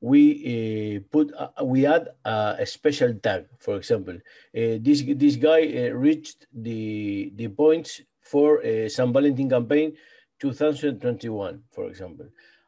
we 0.00 0.22
uh, 0.32 1.00
put 1.12 1.32
uh, 1.36 1.64
we 1.64 1.86
add 1.86 2.08
a, 2.24 2.64
special 2.64 3.12
tag. 3.14 3.44
For 3.58 3.76
example, 3.76 4.14
uh, 4.16 4.80
this 4.86 5.02
this 5.06 5.36
guy 5.36 5.62
uh, 5.68 5.92
reached 6.06 6.46
the 6.52 7.30
the 7.36 7.48
points 7.48 8.00
for 8.20 8.64
uh, 8.64 8.88
San 8.88 9.12
Valentin 9.12 9.50
campaign 9.50 9.92
2021, 10.40 11.62
for 11.70 11.86
example. 11.88 12.26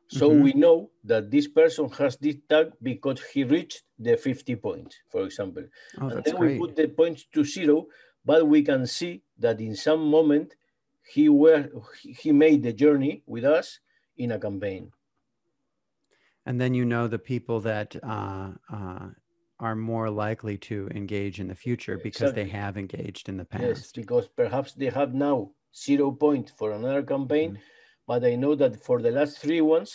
So 0.09 0.31
Mhm. 0.31 0.43
we 0.45 0.53
know 0.53 0.91
that 1.05 1.31
this 1.31 1.49
person 1.49 1.89
has 2.01 2.17
this 2.17 2.37
tag 2.49 2.73
because 2.83 3.21
he 3.33 3.45
reached 3.45 3.83
the 3.99 4.17
50 4.17 4.57
points, 4.57 4.97
for 5.09 5.23
example 5.25 5.65
Oh, 6.01 6.09
and 6.09 6.25
then 6.25 6.39
we 6.39 6.59
put 6.59 6.77
the 6.77 6.89
points 6.89 7.27
to 7.35 7.45
zero, 7.45 7.89
but 8.29 8.41
we 8.55 8.61
can 8.71 8.83
see 8.99 9.15
that 9.45 9.59
in 9.69 9.75
some 9.75 10.03
moment 10.17 10.49
he 11.15 11.27
were 11.43 11.65
he 12.23 12.31
made 12.45 12.61
the 12.63 12.75
journey 12.85 13.15
with 13.35 13.45
us 13.59 13.81
in 14.23 14.29
a 14.33 14.39
campaign. 14.47 14.85
And 16.47 16.61
then 16.61 16.73
you 16.79 16.85
know 16.93 17.05
the 17.09 17.25
people 17.33 17.59
that 17.61 17.91
uh, 18.17 18.51
uh, 18.79 19.07
are 19.67 19.77
more 19.93 20.11
likely 20.27 20.57
to 20.71 20.77
engage 21.01 21.41
in 21.43 21.49
the 21.53 21.61
future 21.67 21.97
because 22.09 22.33
they 22.35 22.49
have 22.61 22.75
engaged 22.85 23.25
in 23.31 23.37
the 23.39 23.49
past. 23.53 23.65
Yes, 23.65 23.93
because 24.01 24.27
perhaps 24.43 24.71
they 24.81 24.91
have 25.01 25.11
now 25.29 25.37
zero 25.87 26.09
point 26.25 26.47
for 26.59 26.69
another 26.73 27.05
campaign, 27.15 27.51
Mhm. 27.53 27.61
but 28.11 28.21
I 28.31 28.35
know 28.43 28.55
that 28.63 28.75
for 28.87 28.97
the 29.07 29.13
last 29.19 29.35
three 29.45 29.63
ones, 29.77 29.91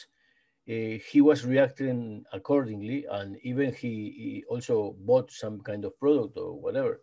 uh, 0.73 0.93
he 1.11 1.19
was 1.29 1.39
reacting 1.53 1.97
accordingly, 2.39 2.99
and 3.17 3.29
even 3.49 3.67
he, 3.81 3.93
he 4.21 4.43
also 4.53 4.75
bought 5.09 5.29
some 5.43 5.57
kind 5.69 5.81
of 5.85 5.91
product 6.03 6.33
or 6.43 6.49
whatever. 6.65 6.93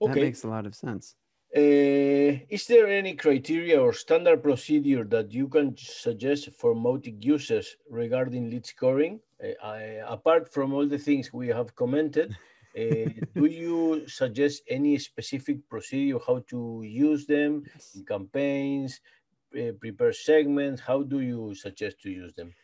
Hmm 0.00 0.06
That 0.06 0.18
Okay. 0.18 0.20
makes 0.20 0.44
a 0.44 0.48
lot 0.48 0.66
of 0.66 0.74
sense. 0.74 1.16
Uh, 1.56 2.46
is 2.56 2.66
there 2.68 2.86
any 2.86 3.16
criteria 3.16 3.80
or 3.80 3.92
standard 3.92 4.40
procedure 4.42 5.04
that 5.04 5.32
you 5.32 5.48
can 5.48 5.76
suggest 5.76 6.50
for 6.52 6.74
Mautic 6.74 7.24
users 7.24 7.76
regarding 7.88 8.50
lead 8.50 8.66
scoring? 8.66 9.20
Uh, 9.42 9.54
I, 9.62 9.80
apart 10.16 10.52
from 10.52 10.72
all 10.72 10.86
the 10.86 10.98
things 10.98 11.32
we 11.32 11.48
have 11.48 11.74
commented, 11.74 12.30
uh, 12.76 13.10
do 13.38 13.46
you 13.46 14.06
suggest 14.06 14.62
any 14.68 14.96
specific 14.98 15.68
procedure 15.68 16.20
how 16.24 16.38
to 16.52 16.82
use 16.84 17.26
them 17.26 17.64
Yes. 17.64 17.94
in 17.94 18.04
campaigns, 18.04 19.00
uh, 19.58 19.72
prepare 19.80 20.12
segments? 20.12 20.82
How 20.82 21.02
do 21.02 21.20
you 21.20 21.54
suggest 21.54 22.00
to 22.02 22.10
use 22.10 22.34
them? 22.34 22.54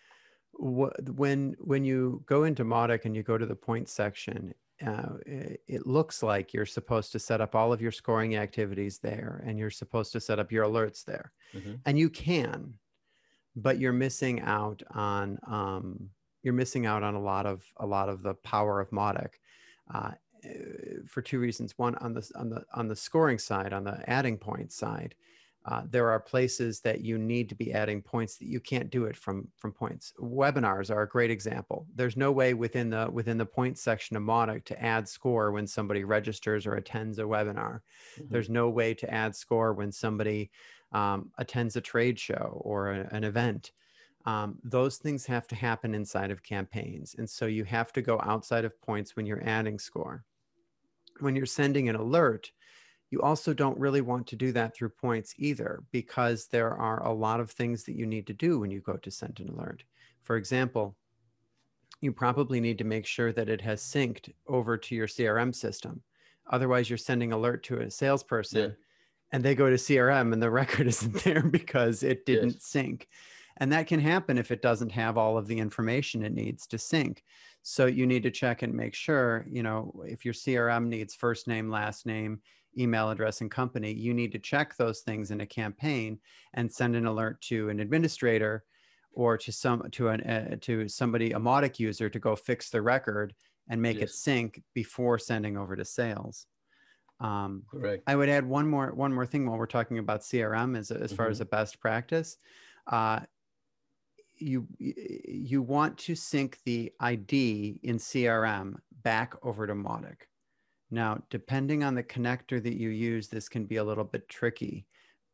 When 0.59 1.55
when 1.59 1.85
you 1.85 2.23
go 2.27 2.45
into 2.45 2.65
Mautic 2.65 3.05
and 3.05 3.15
you 3.15 3.23
go 3.23 3.37
to 3.37 3.45
the 3.47 3.57
point 3.57 3.89
section, 3.89 4.55
uh, 4.85 5.15
it, 5.27 5.87
looks 5.87 6.23
like 6.23 6.53
you're 6.53 6.67
supposed 6.67 7.13
to 7.13 7.19
set 7.19 7.41
up 7.41 7.55
all 7.55 7.73
of 7.73 7.81
your 7.81 7.93
scoring 7.93 8.37
activities 8.37 8.99
there, 8.99 9.43
and 9.47 9.59
you're 9.59 9.71
supposed 9.71 10.13
to 10.13 10.21
set 10.21 10.39
up 10.39 10.53
your 10.53 10.65
alerts 10.65 11.05
there, 11.05 11.33
Mhm. 11.55 11.81
and 11.87 11.99
you 11.99 12.11
can, 12.11 12.79
but 13.55 13.79
you're 13.79 13.93
missing 13.93 14.41
out 14.41 14.83
on 14.91 15.39
um, 15.47 16.11
you're 16.43 16.55
missing 16.55 16.87
out 16.87 17.03
on 17.03 17.15
a 17.15 17.21
lot 17.21 17.47
of 17.47 17.65
a 17.79 17.87
lot 17.87 18.09
of 18.09 18.23
the 18.23 18.35
power 18.35 18.81
of 18.81 18.91
Mautic 18.91 19.35
Uh, 19.93 20.13
eh, 20.45 20.99
for 21.07 21.23
two 21.23 21.39
reasons. 21.41 21.79
One, 21.79 21.95
on 21.97 22.13
the 22.15 22.31
on 22.37 22.51
the 22.51 22.65
on 22.75 22.89
the 22.89 22.97
scoring 22.97 23.39
side, 23.39 23.73
on 23.73 23.85
the 23.85 24.09
adding 24.11 24.37
point 24.39 24.73
side, 24.73 25.15
uh, 25.67 25.83
there 25.91 26.09
are 26.11 26.21
places 26.21 26.81
that 26.81 27.01
you 27.01 27.19
need 27.19 27.49
to 27.49 27.57
be 27.57 27.73
adding 27.73 28.01
points 28.01 28.37
that 28.37 28.47
you 28.47 28.61
can't 28.61 28.89
do 28.89 29.05
it 29.07 29.17
from 29.17 29.49
from 29.57 29.73
points. 29.73 30.13
Webinars 30.21 30.95
are 30.95 31.03
a 31.03 31.09
great 31.09 31.31
example. 31.31 31.87
There's 31.95 32.17
no 32.17 32.31
way 32.31 32.55
within 32.55 32.89
the 32.91 33.11
within 33.11 33.37
the 33.37 33.47
point 33.47 33.77
section 33.77 34.17
of 34.17 34.23
Mautic 34.23 34.65
to 34.67 34.81
add 34.83 35.09
score 35.09 35.51
when 35.51 35.67
somebody 35.67 36.05
registers 36.05 36.67
or 36.67 36.75
attends 36.77 37.19
a 37.19 37.23
webinar. 37.23 37.81
Mhm. 38.19 38.31
There's 38.31 38.49
no 38.49 38.71
way 38.71 38.95
to 38.95 39.11
add 39.13 39.35
score 39.35 39.73
when 39.75 39.91
somebody 39.93 40.51
um, 40.93 41.33
attends 41.37 41.75
a 41.75 41.81
trade 41.81 42.19
show 42.19 42.61
or 42.65 42.93
a- 42.93 43.09
an 43.13 43.25
event. 43.25 43.73
Um, 44.25 44.61
those 44.63 44.99
things 44.99 45.27
have 45.27 45.49
to 45.49 45.57
happen 45.57 45.95
inside 45.95 46.31
of 46.31 46.43
campaigns. 46.45 47.15
And 47.19 47.29
so 47.29 47.47
you 47.47 47.65
have 47.65 47.93
to 47.95 48.03
go 48.03 48.21
outside 48.23 48.65
of 48.65 48.81
points 48.81 49.17
when 49.17 49.27
you're 49.27 49.43
adding 49.45 49.79
score. 49.81 50.25
When 51.21 51.35
you're 51.35 51.47
sending 51.47 51.89
an 51.89 51.97
alert, 51.97 52.53
you 53.11 53.23
also 53.23 53.55
don't 53.55 53.79
really 53.79 54.01
want 54.01 54.27
to 54.29 54.37
do 54.37 54.53
that 54.53 54.75
through 54.75 54.91
points 54.91 55.35
either, 55.39 55.83
because 55.93 56.47
there 56.49 56.75
are 56.75 57.03
a 57.05 57.13
lot 57.13 57.41
of 57.41 57.51
things 57.51 57.85
that 57.85 57.97
you 57.97 58.07
need 58.07 58.27
to 58.27 58.33
do 58.35 58.59
when 58.59 58.71
you 58.71 58.81
go 58.81 58.97
to 58.97 59.11
send 59.11 59.39
an 59.41 59.49
alert. 59.51 59.85
For 60.23 60.37
example, 60.37 60.97
you 62.01 62.13
probably 62.13 62.61
need 62.61 62.79
to 62.79 62.85
make 62.85 63.07
sure 63.07 63.33
that 63.33 63.49
it 63.49 63.61
has 63.61 63.81
synced 63.81 64.33
over 64.47 64.77
to 64.77 64.95
your 64.95 65.07
CRM 65.07 65.55
system. 65.55 66.03
Otherwise, 66.51 66.91
you're 66.91 66.97
sending 66.97 67.33
alert 67.33 67.63
to 67.65 67.81
a 67.81 67.91
salesperson 67.91 68.61
Yeah. 68.61 68.69
and 69.33 69.45
they 69.45 69.55
go 69.55 69.71
to 69.71 69.77
CRM 69.77 70.33
and 70.33 70.43
the 70.43 70.51
record 70.63 70.87
isn't 70.87 71.25
there 71.25 71.43
because 71.43 72.03
it 72.03 72.27
didn't 72.27 72.61
sync. 72.63 73.09
And 73.59 73.73
that 73.73 73.87
can 73.87 74.01
happen 74.01 74.37
if 74.37 74.51
it 74.51 74.61
doesn't 74.61 74.93
have 74.93 75.17
all 75.17 75.39
of 75.39 75.47
the 75.47 75.59
information 75.59 76.23
it 76.23 76.35
needs 76.35 76.67
to 76.69 76.79
sync. 76.79 77.23
So 77.63 77.87
you 77.87 78.07
need 78.07 78.23
to 78.25 78.31
check 78.31 78.63
and 78.63 78.75
make 78.75 78.95
sure, 78.95 79.47
you 79.51 79.63
know, 79.63 80.03
if 80.07 80.25
your 80.25 80.35
CRM 80.35 80.89
needs 80.89 81.15
first 81.15 81.49
name, 81.49 81.71
last 81.71 82.05
name, 82.05 82.43
email 82.79 83.11
address, 83.11 83.41
and 83.41 83.51
company, 83.51 83.93
you 83.93 84.15
need 84.15 84.33
to 84.33 84.39
check 84.39 84.77
those 84.77 85.01
things 85.01 85.31
in 85.31 85.41
a 85.41 85.47
campaign 85.47 86.19
and 86.55 86.71
send 86.71 86.97
an 86.97 87.07
alert 87.07 87.41
to 87.43 87.69
an 87.69 87.81
administrator 87.81 88.65
or 89.13 89.37
to 89.39 89.51
some 89.51 89.89
to 89.93 90.09
an 90.09 90.21
uh, 90.23 90.57
to 90.61 90.89
somebody 90.89 91.33
a 91.33 91.39
Mautic 91.39 91.79
user 91.79 92.09
to 92.09 92.19
go 92.19 92.37
fix 92.37 92.71
the 92.71 92.83
record 92.83 93.35
and 93.69 93.81
make 93.81 93.99
it 93.99 94.11
sync 94.11 94.63
before 94.75 95.19
sending 95.19 95.57
over 95.57 95.75
to 95.75 95.85
sales. 95.85 96.47
Um, 97.19 97.63
Correct. 97.71 98.03
I 98.07 98.15
would 98.15 98.29
add 98.29 98.47
one 98.47 98.69
more 98.69 98.93
one 98.93 99.13
more 99.13 99.27
thing 99.27 99.47
while 99.47 99.59
we're 99.59 99.67
talking 99.67 99.99
about 99.99 100.21
CRM 100.21 100.77
as 100.79 100.91
as 100.91 101.13
far 101.13 101.29
as 101.29 101.41
a 101.41 101.47
best 101.47 101.81
practice. 101.81 102.37
Uh, 102.87 103.21
you 104.37 104.67
you 104.79 105.63
want 105.63 105.97
to 105.99 106.15
sync 106.15 106.59
the 106.65 106.93
ID 107.01 107.81
in 107.83 107.97
CRM 107.97 108.77
back 109.03 109.35
over 109.43 109.67
to 109.67 109.75
Mautic. 109.75 110.29
Now, 110.91 111.25
depending 111.31 111.83
on 111.83 111.95
the 111.95 112.03
connector 112.05 112.63
that 112.63 112.77
you 112.77 112.91
use, 112.91 113.29
this 113.29 113.49
can 113.49 113.67
be 113.67 113.77
a 113.77 113.85
little 113.85 114.05
bit 114.05 114.29
tricky, 114.29 114.87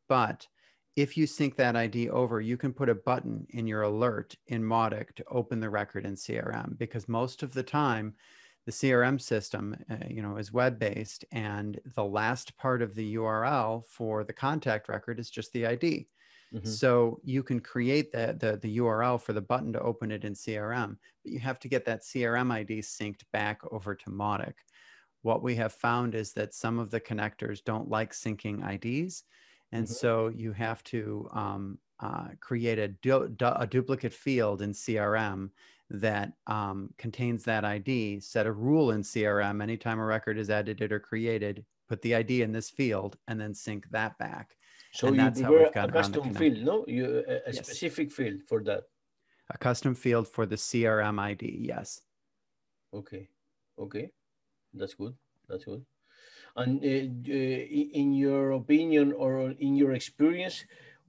but 0.09 0.49
if 0.97 1.17
you 1.17 1.27
sync 1.27 1.57
that 1.57 1.77
ID 1.77 2.11
over, 2.11 2.41
you 2.41 2.57
can 2.57 2.73
put 2.73 2.89
a 2.91 2.95
button 2.95 3.47
in 3.51 3.67
your 3.67 3.83
alert 3.83 4.37
in 4.47 4.63
Mautic 4.63 5.15
to 5.17 5.25
open 5.27 5.61
the 5.61 5.71
record 5.71 6.05
in 6.07 6.17
CRM 6.17 6.77
because 6.79 7.09
most 7.09 7.43
of 7.43 7.53
the 7.55 7.63
time, 7.63 8.15
the 8.67 8.73
CRM 8.73 9.19
system, 9.21 9.77
uh, 9.91 9.97
you 10.09 10.23
know, 10.23 10.37
is 10.37 10.53
web-based, 10.53 11.25
and 11.33 11.81
the 11.97 12.05
last 12.05 12.57
part 12.57 12.83
of 12.83 12.95
the 12.95 13.15
URL 13.17 13.83
for 13.83 14.25
the 14.25 14.33
contact 14.33 14.89
record 14.89 15.19
is 15.19 15.31
just 15.31 15.53
the 15.53 15.67
ID. 15.67 16.09
Mhm. 16.53 16.63
So 16.69 17.21
you 17.25 17.43
can 17.43 17.61
create 17.61 18.13
the, 18.13 18.37
the 18.39 18.57
the 18.59 18.77
URL 18.79 19.19
for 19.19 19.33
the 19.33 19.41
button 19.41 19.73
to 19.73 19.81
open 19.81 20.11
it 20.13 20.25
in 20.25 20.35
CRM, 20.35 20.99
but 21.25 21.33
you 21.33 21.41
have 21.41 21.59
to 21.61 21.69
get 21.69 21.85
that 21.87 22.05
CRM 22.05 22.53
ID 22.53 22.81
synced 22.81 23.25
back 23.33 23.61
over 23.73 23.95
to 23.97 24.11
Mautic. 24.11 24.55
What 25.23 25.43
we 25.43 25.55
have 25.57 25.73
found 25.73 26.15
is 26.15 26.33
that 26.35 26.53
some 26.53 26.79
of 26.79 26.91
the 26.91 27.01
connectors 27.01 27.63
don't 27.65 27.89
like 27.89 28.13
syncing 28.13 28.63
IDs, 28.69 29.25
and 29.71 29.87
Mhm. 29.87 29.91
so 29.91 30.29
you 30.29 30.53
have 30.53 30.83
to 30.85 31.29
um, 31.33 31.79
uh, 32.01 32.31
create 32.41 32.81
a, 32.81 32.89
du- 32.89 33.29
du- 33.29 33.61
a 33.61 33.67
duplicate 33.67 34.13
field 34.13 34.61
in 34.61 34.73
CRM 34.73 35.51
that 35.91 36.33
um, 36.49 36.93
contains 36.99 37.45
that 37.45 37.65
ID. 37.65 38.19
Set 38.19 38.47
a 38.47 38.53
rule 38.53 38.91
in 38.91 39.03
CRM 39.03 39.63
anytime 39.63 40.01
a 40.01 40.05
record 40.05 40.37
is 40.39 40.51
edited 40.51 40.91
or 40.91 40.99
created. 40.99 41.65
Put 41.89 42.03
the 42.03 42.17
ID 42.17 42.43
in 42.43 42.51
this 42.51 42.71
field, 42.71 43.17
and 43.29 43.41
then 43.41 43.55
sync 43.55 43.89
that 43.91 44.19
back. 44.19 44.57
So 44.93 45.07
and 45.07 45.17
you 45.17 45.23
that's 45.23 45.41
how 45.41 45.51
we've 45.53 45.59
prepare 45.67 45.71
a 45.71 45.75
gotten 45.89 45.95
around 45.95 46.13
the 46.13 46.19
custom 46.21 46.35
field, 46.35 46.59
no? 46.65 46.85
You 46.89 47.25
a, 47.29 47.33
a 47.49 47.53
Yes. 47.53 47.67
specific 47.67 48.11
field 48.11 48.43
for 48.43 48.65
that. 48.65 48.85
A 49.51 49.59
custom 49.59 49.95
field 49.95 50.27
for 50.27 50.47
the 50.47 50.57
CRM 50.57 51.21
ID. 51.21 51.59
Yes. 51.61 52.01
Okay, 52.93 53.29
okay, 53.79 54.11
that's 54.75 54.95
good. 54.95 55.15
That's 55.49 55.65
good. 55.65 55.85
And 56.57 56.83
uh, 56.85 57.33
uh, 57.33 57.63
in 58.03 58.13
your 58.15 58.53
opinion 58.53 59.13
or 59.13 59.51
in 59.59 59.77
your 59.77 59.93
experience, 59.93 60.65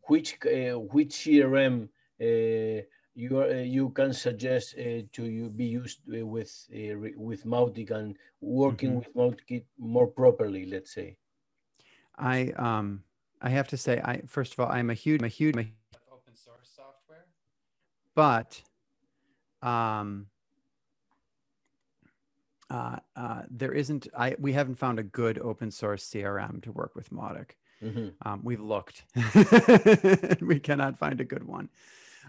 which 0.08 0.38
uh, 0.46 0.80
which 0.80 1.12
CRM 1.14 1.90
uh, 2.22 2.84
you 3.16 3.38
are, 3.40 3.50
uh, 3.50 3.62
you 3.78 3.90
can 3.90 4.14
suggest 4.14 4.76
uh, 4.78 5.02
to 5.14 5.24
you 5.26 5.50
be 5.50 5.66
used 5.66 6.02
with 6.08 6.52
uh, 6.74 6.96
with 7.18 7.46
Mautic 7.46 7.92
and 7.92 8.18
working 8.42 8.92
Mhm. 8.92 8.98
with 8.98 9.14
Mautic 9.16 9.66
more 9.78 10.08
properly, 10.08 10.66
let's 10.66 10.94
say. 10.94 11.18
I 12.18 12.52
um 12.58 13.04
I 13.42 13.50
have 13.50 13.68
to 13.70 13.78
say 13.78 14.02
I 14.04 14.22
first 14.28 14.54
of 14.54 14.60
all 14.60 14.70
I'm 14.72 14.90
a 14.90 14.94
huge 14.94 15.20
I'm 15.22 15.26
a 15.26 15.30
huge, 15.30 15.56
I'm 15.56 15.60
a 15.60 15.64
huge 15.64 15.98
open 16.12 16.36
source 16.36 16.70
software, 16.76 17.26
but 18.16 18.62
um 19.62 20.28
uh, 22.74 22.98
uh, 23.16 23.44
there 23.50 23.72
isn't 23.72 24.08
I 24.18 24.36
we 24.40 24.52
haven't 24.54 24.76
found 24.76 24.98
a 25.00 25.04
good 25.04 25.38
open 25.40 25.70
source 25.72 26.04
CRM 26.10 26.62
to 26.64 26.72
work 26.72 26.96
with 26.96 27.10
Mautic. 27.12 27.52
Mhm. 27.82 28.14
Um, 28.26 28.42
we've 28.44 28.62
looked. 28.74 29.04
we 30.42 30.60
cannot 30.60 30.98
find 30.98 31.20
a 31.22 31.26
good 31.34 31.44
one. 31.44 31.70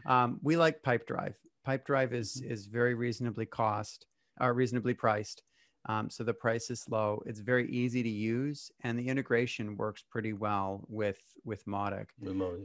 Um, 0.07 0.39
we 0.43 0.57
like 0.57 0.83
Pipedrive. 0.83 1.35
Pipedrive 1.67 2.13
is 2.13 2.41
is 2.43 2.67
very 2.67 2.95
reasonably 2.95 3.47
cost 3.47 4.07
or 4.41 4.53
reasonably 4.53 4.95
priced. 4.95 5.43
Um, 5.87 6.09
so 6.11 6.25
the 6.25 6.35
price 6.35 6.71
is 6.71 6.89
low. 6.89 7.23
It's 7.27 7.41
very 7.41 7.71
easy 7.71 8.03
to 8.03 8.09
use, 8.09 8.71
and 8.83 8.99
the 8.99 9.07
integration 9.09 9.77
works 9.77 10.03
pretty 10.03 10.33
well 10.33 10.85
with 10.89 11.21
with 11.45 11.65
Mautic. 11.67 12.07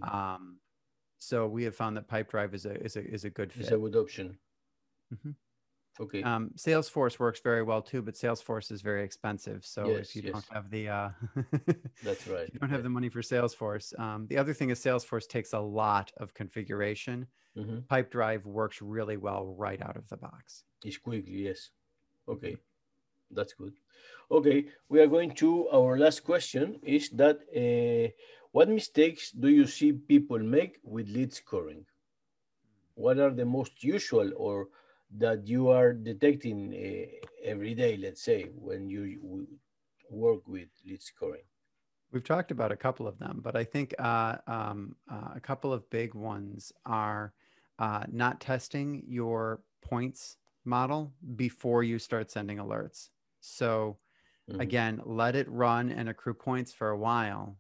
Um, 0.03 0.59
so 1.17 1.47
we 1.47 1.63
have 1.65 1.75
found 1.75 1.95
that 1.97 2.07
Pipedrive 2.07 2.53
is 2.53 2.65
a 2.65 2.75
is 2.83 2.95
a 2.95 3.03
is 3.05 3.23
a 3.25 3.29
good 3.29 3.51
It's 3.55 3.69
fit. 3.69 3.77
a 3.77 3.79
good 3.79 3.95
option. 3.95 4.37
Mhm. 5.13 5.35
Okay. 5.99 6.23
Um, 6.23 6.51
Salesforce 6.55 7.19
works 7.19 7.41
very 7.41 7.62
well 7.62 7.81
too, 7.81 8.01
but 8.01 8.13
Salesforce 8.13 8.71
is 8.71 8.81
very 8.81 9.03
expensive. 9.03 9.65
So 9.65 9.88
Yes, 9.88 10.09
if 10.09 10.15
you 10.15 10.21
yes. 10.23 10.33
don't 10.33 10.53
have 10.53 10.69
the 10.69 10.88
uh, 10.89 11.09
That's 12.03 12.25
right. 12.33 12.47
if 12.47 12.53
you 12.53 12.59
don't 12.59 12.69
have 12.69 12.83
the 12.83 12.89
money 12.89 13.09
for 13.09 13.21
Salesforce. 13.21 13.97
Um, 13.99 14.25
the 14.27 14.38
other 14.38 14.53
thing 14.53 14.69
is 14.69 14.79
Salesforce 14.79 15.27
takes 15.27 15.51
a 15.53 15.59
lot 15.59 16.12
of 16.17 16.33
configuration. 16.33 17.27
Mhm. 17.57 17.83
Pipedrive 17.88 18.45
works 18.45 18.81
really 18.81 19.17
well 19.17 19.43
right 19.57 19.81
out 19.81 19.97
of 19.97 20.07
the 20.07 20.17
box. 20.17 20.63
It's 20.85 20.97
quickly, 20.97 21.43
yes. 21.47 21.71
Okay, 22.27 22.55
that's 23.31 23.53
good. 23.53 23.73
Okay, 24.31 24.67
we 24.88 25.01
are 25.01 25.07
going 25.07 25.31
to 25.35 25.67
our 25.69 25.97
last 25.97 26.23
question 26.23 26.79
is 26.83 27.09
that 27.09 27.38
uh, 27.63 28.07
what 28.51 28.69
mistakes 28.69 29.31
do 29.31 29.49
you 29.49 29.65
see 29.65 29.91
people 29.91 30.39
make 30.39 30.79
with 30.83 31.09
lead 31.09 31.33
scoring? 31.33 31.85
What 32.95 33.19
are 33.19 33.31
the 33.31 33.45
most 33.45 33.83
usual 33.83 34.31
or 34.38 34.67
that 35.17 35.48
you 35.48 35.69
are 35.69 35.93
detecting 35.93 36.74
uh, 36.74 37.28
every 37.43 37.74
day, 37.74 37.98
let's 37.98 38.22
say, 38.22 38.50
when 38.56 38.89
you 38.89 39.48
work 40.10 40.48
with 40.48 40.69
lead 40.86 41.02
scoring? 41.02 41.43
We've 42.12 42.24
talked 42.24 42.52
about 42.52 42.72
a 42.72 42.78
couple 42.78 43.08
of 43.08 43.19
them, 43.19 43.39
but 43.43 43.56
I 43.56 43.63
think 43.63 43.93
uh, 44.00 44.38
um, 44.48 44.95
uh, 45.12 45.30
a 45.36 45.39
couple 45.39 45.72
of 45.72 45.89
big 45.89 46.15
ones 46.15 46.72
are 46.86 47.34
uh, 47.78 48.04
not 48.12 48.41
testing 48.41 49.04
your 49.08 49.62
points 49.82 50.38
model 50.65 51.13
before 51.36 51.84
you 51.84 52.00
start 52.00 52.32
sending 52.32 52.58
alerts. 52.58 53.10
So 53.41 53.98
Mhm. 54.50 54.60
again, 54.60 55.02
let 55.06 55.36
it 55.36 55.48
run 55.50 55.91
and 55.91 56.10
accrue 56.10 56.34
points 56.34 56.74
for 56.74 56.89
a 56.89 56.98
while, 56.98 57.58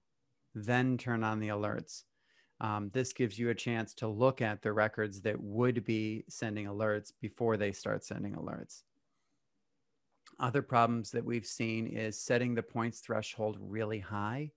then 0.55 0.97
turn 0.97 1.23
on 1.23 1.39
the 1.39 1.49
alerts. 1.49 2.03
Um, 2.61 2.89
this 2.93 3.13
gives 3.13 3.39
you 3.39 3.49
a 3.49 3.55
chance 3.55 3.93
to 3.95 4.07
look 4.07 4.41
at 4.41 4.61
the 4.61 4.73
records 4.73 5.21
that 5.21 5.39
would 5.41 5.85
be 5.85 6.25
sending 6.27 6.65
alerts 6.65 7.13
before 7.21 7.55
they 7.55 7.71
start 7.71 8.03
sending 8.03 8.33
alerts. 8.33 8.83
Other 10.39 10.61
problems 10.61 11.11
that 11.11 11.23
we've 11.23 11.45
seen 11.45 11.87
is 11.87 12.21
setting 12.21 12.55
the 12.55 12.63
points 12.63 12.99
threshold 12.99 13.57
really 13.59 13.99
high. 13.99 14.51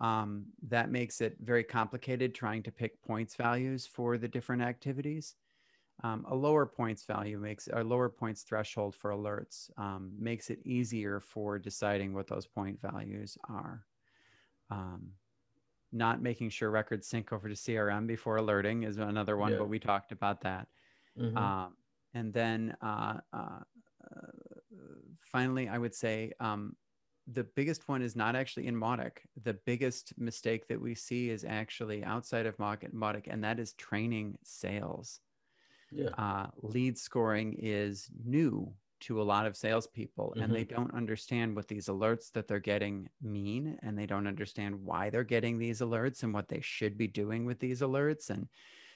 Um, 0.00 0.46
that 0.68 0.90
makes 0.90 1.20
it 1.20 1.36
very 1.40 1.64
complicated 1.64 2.34
trying 2.34 2.62
to 2.64 2.72
pick 2.72 3.02
points 3.02 3.34
values 3.34 3.86
for 3.86 4.18
the 4.18 4.28
different 4.28 4.62
activities. 4.62 5.36
Um, 6.04 6.26
a 6.28 6.34
lower 6.34 6.66
points 6.66 7.04
value 7.04 7.38
makes 7.38 7.68
a 7.72 7.82
lower 7.82 8.10
points 8.10 8.42
threshold 8.42 8.94
for 8.94 9.12
alerts 9.12 9.70
um, 9.78 10.12
makes 10.18 10.50
it 10.50 10.58
easier 10.66 11.20
for 11.20 11.58
deciding 11.58 12.12
what 12.12 12.26
those 12.26 12.46
point 12.46 12.78
values 12.82 13.38
are. 13.48 13.86
Um, 14.70 15.12
not 15.92 16.22
making 16.22 16.50
sure 16.50 16.70
records 16.70 17.06
sync 17.08 17.32
over 17.32 17.48
to 17.48 17.56
CRM 17.56 18.06
before 18.06 18.36
alerting 18.36 18.82
is 18.84 18.98
another 18.98 19.36
one, 19.36 19.54
Yeah. 19.54 19.56
but 19.56 19.68
we 19.68 19.78
talked 19.78 20.12
about 20.12 20.42
that. 20.42 20.68
Mhm. 21.16 21.36
Um, 21.36 21.76
and 22.14 22.32
then 22.32 22.76
uh, 22.80 23.20
uh, 23.32 23.60
uh, 24.12 24.30
finally, 25.20 25.68
I 25.68 25.78
would 25.78 25.94
say 25.94 26.32
um, 26.40 26.76
the 27.26 27.44
biggest 27.44 27.88
one 27.88 28.02
is 28.02 28.14
not 28.16 28.36
actually 28.36 28.66
in 28.68 28.76
Mautic 28.76 29.18
The 29.42 29.54
biggest 29.54 30.16
mistake 30.18 30.68
that 30.68 30.80
we 30.80 30.94
see 30.94 31.30
is 31.30 31.44
actually 31.44 32.04
outside 32.04 32.46
of 32.46 32.56
Mautic 32.58 33.26
and 33.26 33.42
that 33.44 33.58
is 33.58 33.72
training 33.74 34.38
sales. 34.44 35.20
yeah, 35.90 36.14
Uh, 36.16 36.48
lead 36.62 36.98
scoring 36.98 37.54
is 37.54 38.10
new 38.24 38.74
to 39.00 39.20
a 39.20 39.24
lot 39.24 39.46
of 39.46 39.56
salespeople, 39.56 40.36
and 40.40 40.54
they 40.54 40.64
don't 40.64 40.94
understand 40.94 41.54
what 41.56 41.68
these 41.68 41.86
alerts 41.86 42.32
that 42.32 42.48
they're 42.48 42.60
getting 42.60 43.08
mean, 43.20 43.78
and 43.82 43.98
they 43.98 44.06
don't 44.06 44.26
understand 44.26 44.82
why 44.84 45.10
they're 45.10 45.24
getting 45.24 45.58
these 45.58 45.80
alerts 45.80 46.22
and 46.22 46.32
what 46.34 46.48
they 46.48 46.60
should 46.60 46.96
be 46.96 47.08
doing 47.08 47.44
with 47.46 47.60
these 47.60 47.80
alerts. 47.82 48.30
And 48.30 48.48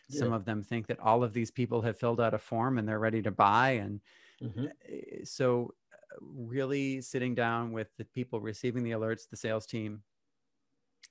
some 0.09 0.33
of 0.33 0.45
them 0.47 0.63
think 0.63 0.89
that 0.89 1.01
all 1.01 1.25
of 1.25 1.33
these 1.35 1.51
people 1.51 1.83
have 1.83 1.99
filled 1.99 2.21
out 2.21 2.35
a 2.35 2.39
form 2.39 2.79
and 2.79 2.89
they're 2.89 2.99
ready 3.01 3.23
to 3.23 3.31
buy, 3.31 3.71
and 3.73 4.03
Mhm. 4.41 4.71
uh, 4.89 5.25
so 5.25 5.75
really 6.21 7.01
sitting 7.01 7.35
down 7.35 7.73
with 7.73 7.97
the 7.97 8.05
people 8.05 8.41
receiving 8.41 8.83
the 8.85 8.91
alerts 8.93 9.29
the 9.29 9.37
sales 9.37 9.67
team 9.67 10.05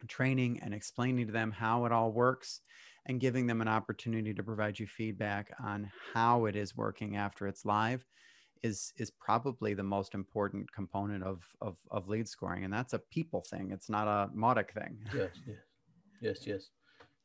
training 0.07 0.59
and 0.61 0.73
explaining 0.73 1.27
to 1.27 1.33
them 1.33 1.51
how 1.51 1.85
it 1.85 1.91
all 1.91 2.11
works 2.13 2.61
and 3.05 3.19
giving 3.19 3.47
them 3.47 3.59
an 3.61 3.67
opportunity 3.67 4.33
to 4.33 4.43
provide 4.43 4.79
you 4.79 4.87
feedback 4.87 5.51
on 5.59 5.91
how 6.13 6.45
it 6.45 6.55
is 6.55 6.75
working 6.75 7.17
after 7.17 7.47
it's 7.47 7.65
live 7.65 8.05
is 8.63 8.93
is 8.97 9.11
probably 9.11 9.73
the 9.73 9.83
most 9.83 10.13
important 10.15 10.71
component 10.71 11.23
of 11.23 11.43
of, 11.61 11.77
of 11.91 12.07
lead 12.09 12.27
scoring 12.27 12.63
and 12.65 12.73
that's 12.73 12.93
a 12.93 12.99
people 12.99 13.41
thing 13.49 13.71
it's 13.71 13.89
not 13.89 14.07
a 14.07 14.29
Mautic 14.35 14.71
thing 14.71 14.97
yes, 15.11 15.31
yes, 15.45 15.57
yes, 16.21 16.47
yes, 16.47 16.69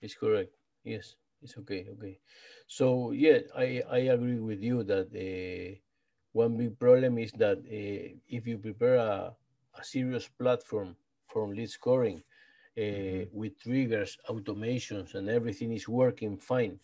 it's 0.02 0.14
correct. 0.14 0.52
Yes, 0.84 1.16
it's 1.42 1.56
okay, 1.58 1.86
okay. 1.94 2.18
So 2.66 3.12
yeah, 3.12 3.38
I 3.56 3.82
I 3.90 3.98
agree 4.16 4.40
with 4.40 4.62
you 4.62 4.82
that 4.84 5.08
uh, 5.14 5.76
one 6.32 6.56
big 6.56 6.78
problem 6.78 7.18
is 7.18 7.32
that 7.34 7.58
uh, 7.58 8.16
if 8.28 8.46
you 8.46 8.58
prepare 8.58 8.96
a, 8.96 9.34
a 9.78 9.84
serious 9.84 10.28
platform 10.28 10.96
for 11.28 11.48
lead 11.48 11.70
scoring 11.70 12.22
uh, 12.78 12.82
Mhm. 12.90 13.28
with 13.32 13.60
triggers, 13.60 14.18
automations, 14.28 15.14
and 15.14 15.28
everything 15.28 15.72
is 15.72 15.88
working 15.88 16.36
fine, 16.38 16.78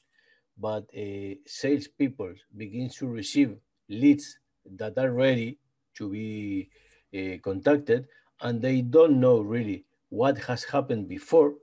but 0.58 0.84
uh, 0.96 1.34
salespeople 1.46 2.34
begin 2.56 2.88
to 2.90 3.06
receive 3.08 3.56
leads 3.90 4.38
that 4.78 4.96
are 4.98 5.12
ready 5.12 5.58
to 5.98 6.08
be 6.08 6.70
uh, 7.14 7.36
contacted, 7.42 8.08
and 8.40 8.62
they 8.62 8.80
don't 8.82 9.20
know 9.20 9.40
really 9.40 9.84
what 10.08 10.38
has 10.48 10.64
happened 10.64 11.08
before. 11.08 11.56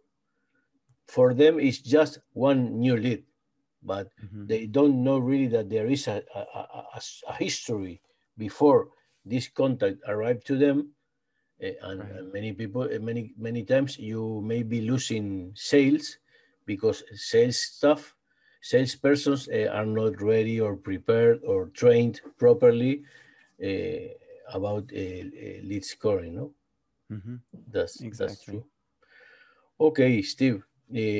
For 1.08 1.34
them, 1.34 1.60
it's 1.60 1.80
just 1.80 2.20
one 2.34 2.80
new 2.80 2.98
lead, 2.98 3.24
but 3.82 4.12
Mhm. 4.24 4.48
they 4.48 4.68
don't 4.68 5.04
know 5.04 5.18
really 5.20 5.48
that 5.48 5.70
there 5.70 5.88
is 5.88 6.08
a, 6.08 6.24
a, 6.36 6.40
a- 6.40 7.00
a- 7.00 7.34
history 7.40 8.02
before 8.38 8.92
this 9.26 9.48
contact 9.48 10.04
arrived 10.08 10.46
to 10.48 10.58
them. 10.58 10.96
Eh, 11.62 11.76
and, 11.82 12.02
Right. 12.02 12.12
and 12.20 12.34
many 12.34 12.54
people, 12.54 12.84
eh, 12.90 13.00
many 13.00 13.34
many 13.38 13.64
times, 13.64 13.98
you 14.00 14.42
may 14.44 14.64
be 14.64 14.82
losing 14.82 15.54
sales 15.56 16.18
because 16.66 17.04
sales 17.16 17.58
staff, 17.58 18.17
salespersons 18.72 19.48
uh, 19.50 19.70
are 19.78 19.86
not 19.86 20.22
ready 20.22 20.60
or 20.60 20.76
prepared 20.76 21.40
or 21.46 21.68
trained 21.82 22.22
properly 22.38 23.04
uh, 23.64 24.08
about 24.54 24.86
uh, 24.94 25.24
lead 25.70 25.86
scoring. 25.86 26.36
No, 26.36 26.54
Mhm. 27.12 27.42
that's 27.74 28.04
that's 28.18 28.38
true. 28.44 28.66
Okay, 29.80 30.22
Steve. 30.22 30.64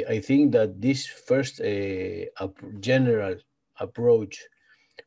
I 0.10 0.22
think 0.24 0.54
that 0.54 0.80
this 0.82 1.06
first 1.06 1.60
uh, 1.62 2.48
general 2.80 3.36
approach 3.80 4.40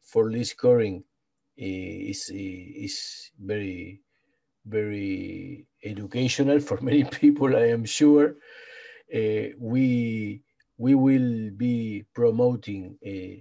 for 0.02 0.30
lead 0.30 0.46
scoring 0.46 1.04
is 1.56 2.30
is 2.32 3.30
very 3.38 4.00
very 4.66 5.66
educational 5.84 6.60
for 6.68 6.80
many 6.80 7.04
people. 7.04 7.56
I 7.56 7.68
am 7.76 7.84
sure. 7.84 8.36
Uh, 9.14 9.54
we 9.58 10.42
we 10.80 10.94
will 10.94 11.50
be 11.50 12.06
promoting 12.14 12.96
uh, 13.06 13.36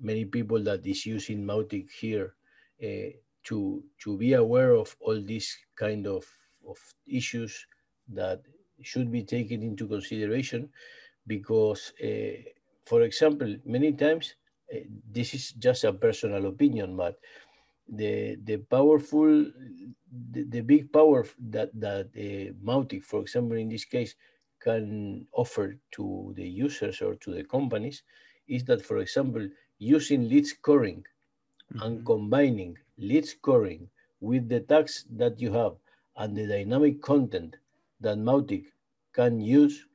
many 0.00 0.24
people 0.24 0.62
that 0.64 0.86
is 0.86 1.04
using 1.04 1.44
Mautic 1.44 1.90
here 1.90 2.32
uh, 2.82 3.12
to 3.44 3.84
to 4.02 4.16
be 4.16 4.32
aware 4.32 4.72
of 4.72 4.96
all 5.00 5.20
these 5.20 5.52
kind 5.76 6.06
of, 6.06 6.24
of 6.66 6.78
issues 7.06 7.66
that 8.08 8.40
should 8.80 9.12
be 9.12 9.22
taken 9.22 9.62
into 9.62 9.86
consideration 9.86 10.70
because 11.26 11.92
uh, 12.02 12.40
for 12.86 13.02
example 13.02 13.54
many 13.66 13.92
times 13.92 14.34
this 15.12 15.34
is 15.34 15.52
just 15.52 15.84
a 15.84 15.92
personal 15.92 16.46
opinion 16.46 16.96
but 16.96 17.18
the 17.88 18.36
the 18.44 18.56
powerful 18.56 19.44
the, 20.32 20.42
the 20.48 20.62
big 20.62 20.90
power 20.90 21.26
that 21.38 21.68
that 21.78 22.08
Mautic 22.64 23.04
for 23.04 23.20
example 23.20 23.58
in 23.58 23.68
this 23.68 23.84
case 23.84 24.16
can 24.66 25.24
offer 25.32 25.78
to 25.92 26.34
the 26.36 26.48
users 26.66 27.00
or 27.00 27.14
to 27.22 27.30
the 27.32 27.44
companies 27.44 28.02
is 28.48 28.64
that, 28.64 28.84
for 28.84 28.98
example, 28.98 29.46
using 29.78 30.28
lead 30.28 30.46
scoring 30.46 31.04
mm-hmm. 31.72 31.82
and 31.82 32.04
combining 32.04 32.76
lead 32.98 33.26
scoring 33.26 33.88
with 34.20 34.48
the 34.48 34.60
tags 34.60 35.04
that 35.10 35.40
you 35.40 35.52
have 35.52 35.74
and 36.16 36.36
the 36.36 36.46
dynamic 36.46 37.00
content 37.00 37.54
that 38.00 38.18
Mautic 38.18 38.64
can 39.12 39.40
use 39.40 39.86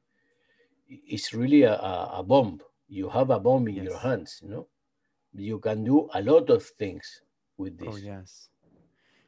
is 0.88 1.34
really 1.34 1.64
a, 1.64 1.76
a 1.76 2.24
bomb. 2.24 2.62
You 2.88 3.10
have 3.10 3.30
a 3.30 3.40
bomb 3.40 3.68
in 3.68 3.76
yes. 3.76 3.86
your 3.86 4.00
hands, 4.00 4.40
you 4.42 4.50
know. 4.50 4.68
You 5.34 5.60
can 5.60 5.84
do 5.84 6.10
a 6.14 6.22
lot 6.22 6.50
of 6.50 6.64
things 6.64 7.22
with 7.58 7.78
oh, 7.82 7.86
this. 7.86 7.96
Oh, 7.96 7.98
yes. 7.98 8.50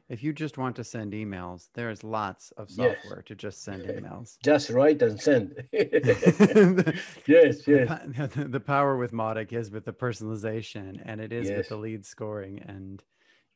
If 0.08 0.22
you 0.22 0.34
just 0.34 0.58
want 0.58 0.76
to 0.76 0.84
send 0.84 1.14
emails, 1.14 1.68
there's 1.72 2.04
lots 2.04 2.50
of 2.58 2.70
software 2.70 3.16
yes. 3.16 3.26
to 3.26 3.34
just 3.34 3.64
send 3.64 3.84
emails. 3.84 4.36
Just 4.42 4.68
write 4.68 5.00
and 5.00 5.18
send. 5.18 5.64
yes, 5.72 7.66
yes. 7.66 7.66
The, 7.66 8.46
the, 8.50 8.60
power 8.60 8.98
with 8.98 9.12
Mautic 9.12 9.52
is 9.54 9.70
with 9.70 9.86
the 9.86 9.94
personalization, 9.94 11.00
and 11.06 11.22
it 11.22 11.32
is 11.32 11.48
yes. 11.48 11.56
with 11.56 11.68
the 11.70 11.76
lead 11.76 12.04
scoring. 12.04 12.62
And 12.66 13.02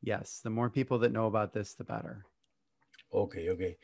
yes, 0.01 0.41
the 0.43 0.49
more 0.49 0.71
people 0.71 0.99
that 1.01 1.13
know 1.13 1.27
about 1.27 1.53
this, 1.53 1.75
the 1.75 1.85
better. 1.85 2.25
Okay, 3.13 3.51
okay. 3.51 3.77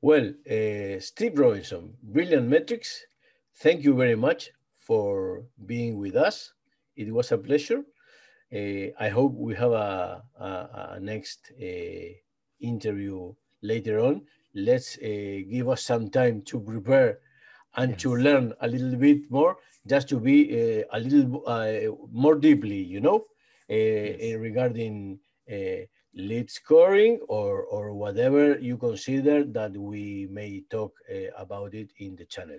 Well, 0.00 0.32
uh, 0.50 1.00
Steve 1.00 1.38
Robinson, 1.38 1.94
Brilliant 2.02 2.48
Metrics, 2.48 3.04
thank 3.56 3.84
you 3.84 3.94
very 3.94 4.16
much 4.16 4.50
for 4.78 5.44
being 5.66 5.98
with 5.98 6.16
us. 6.16 6.52
It 6.96 7.12
was 7.12 7.30
a 7.32 7.38
pleasure. 7.38 7.82
Uh, 8.54 8.92
I 9.00 9.08
hope 9.08 9.34
we 9.34 9.54
have 9.56 9.72
a, 9.72 10.22
a, 10.38 10.94
a 10.94 11.00
next 11.00 11.52
uh, 11.60 12.12
interview 12.60 13.34
later 13.62 13.98
on. 13.98 14.22
Let's 14.54 14.96
uh, 14.98 15.42
give 15.50 15.68
us 15.68 15.82
some 15.82 16.10
time 16.10 16.42
to 16.42 16.60
prepare 16.60 17.18
and 17.76 17.90
yes. 17.90 18.02
to 18.02 18.16
learn 18.16 18.54
a 18.60 18.68
little 18.68 18.96
bit 18.96 19.30
more, 19.30 19.56
just 19.86 20.08
to 20.08 20.20
be 20.20 20.80
uh, 20.80 20.84
a 20.92 21.00
little 21.00 21.42
uh, 21.46 21.92
more 22.12 22.36
deeply, 22.36 22.82
you 22.82 23.00
know, 23.00 23.24
uh, 23.68 23.74
yes. 23.74 24.38
regarding 24.38 25.18
lead 26.14 26.50
scoring 26.50 27.20
or, 27.28 27.64
or 27.64 27.92
whatever 27.92 28.58
you 28.58 28.78
consider 28.78 29.44
that 29.44 29.76
we 29.76 30.26
may 30.30 30.62
talk 30.70 30.94
about 31.36 31.74
it 31.74 31.92
in 31.98 32.16
the 32.16 32.24
channel. 32.24 32.58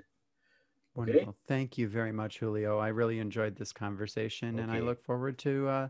Wonderful. 0.98 1.30
Okay? 1.30 1.38
Thank 1.48 1.78
you 1.78 1.88
very 1.88 2.12
much, 2.12 2.40
Julio. 2.40 2.80
I 2.80 2.88
really 2.88 3.20
enjoyed 3.20 3.56
this 3.56 3.72
conversation, 3.72 4.56
okay. 4.56 4.64
and 4.64 4.72
I 4.72 4.80
look 4.80 5.04
forward 5.04 5.38
to 5.40 5.68
uh, 5.68 5.88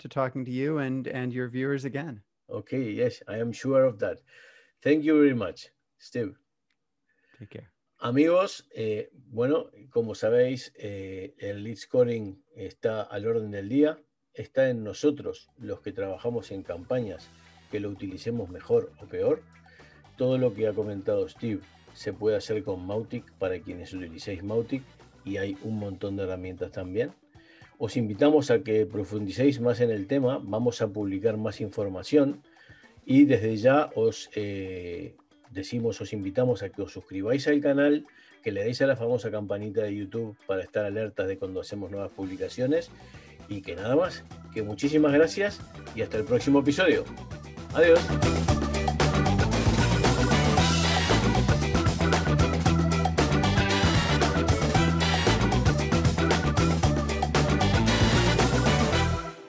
to 0.00 0.08
talking 0.08 0.44
to 0.44 0.50
you 0.50 0.78
and 0.78 1.08
and 1.08 1.32
your 1.32 1.48
viewers 1.48 1.86
again. 1.86 2.20
Okay. 2.50 2.90
Yes, 2.90 3.22
I 3.26 3.38
am 3.38 3.52
sure 3.52 3.84
of 3.84 3.98
that. 4.00 4.20
Thank 4.82 5.02
you 5.04 5.14
very 5.14 5.34
much, 5.34 5.68
Steve. 5.98 6.36
Take 7.38 7.50
care. 7.50 7.70
Amigos, 8.02 8.64
eh, 8.76 9.08
bueno, 9.32 9.70
como 9.90 10.14
sabéis, 10.14 10.72
eh, 10.78 11.34
el 11.38 11.62
lead 11.64 11.76
scoring 11.76 12.42
está 12.54 13.02
al 13.02 13.26
orden 13.26 13.50
del 13.50 13.68
día. 13.68 13.98
Está 14.34 14.68
en 14.68 14.84
nosotros, 14.84 15.48
los 15.58 15.80
que 15.80 15.92
trabajamos 15.92 16.50
en 16.50 16.62
campañas, 16.62 17.28
que 17.70 17.80
lo 17.80 17.88
utilicemos 17.88 18.50
mejor 18.50 18.92
o 19.00 19.06
peor. 19.06 19.42
Todo 20.16 20.36
lo 20.36 20.54
que 20.54 20.68
ha 20.68 20.74
comentado 20.74 21.28
Steve 21.28 21.60
se 21.94 22.12
puede 22.12 22.36
hacer 22.36 22.62
con 22.62 22.86
Mautic 22.86 23.30
para 23.32 23.58
quienes 23.60 23.92
utilicéis 23.92 24.42
Mautic 24.42 24.82
y 25.24 25.36
hay 25.36 25.56
un 25.62 25.78
montón 25.78 26.16
de 26.16 26.24
herramientas 26.24 26.72
también. 26.72 27.12
Os 27.78 27.96
invitamos 27.96 28.50
a 28.50 28.60
que 28.60 28.86
profundicéis 28.86 29.60
más 29.60 29.80
en 29.80 29.90
el 29.90 30.06
tema, 30.06 30.40
vamos 30.42 30.82
a 30.82 30.88
publicar 30.88 31.36
más 31.36 31.60
información 31.60 32.42
y 33.06 33.24
desde 33.24 33.56
ya 33.56 33.90
os 33.94 34.30
eh, 34.34 35.14
decimos, 35.50 36.00
os 36.00 36.12
invitamos 36.12 36.62
a 36.62 36.68
que 36.68 36.82
os 36.82 36.92
suscribáis 36.92 37.48
al 37.48 37.60
canal, 37.60 38.06
que 38.42 38.52
le 38.52 38.62
deis 38.64 38.80
a 38.82 38.86
la 38.86 38.96
famosa 38.96 39.30
campanita 39.30 39.82
de 39.82 39.96
YouTube 39.96 40.36
para 40.46 40.62
estar 40.62 40.84
alertas 40.84 41.26
de 41.28 41.38
cuando 41.38 41.60
hacemos 41.60 41.90
nuevas 41.90 42.10
publicaciones 42.10 42.90
y 43.48 43.62
que 43.62 43.74
nada 43.74 43.96
más, 43.96 44.24
que 44.54 44.62
muchísimas 44.62 45.12
gracias 45.12 45.60
y 45.94 46.02
hasta 46.02 46.18
el 46.18 46.24
próximo 46.24 46.60
episodio. 46.60 47.04
Adiós. 47.74 48.00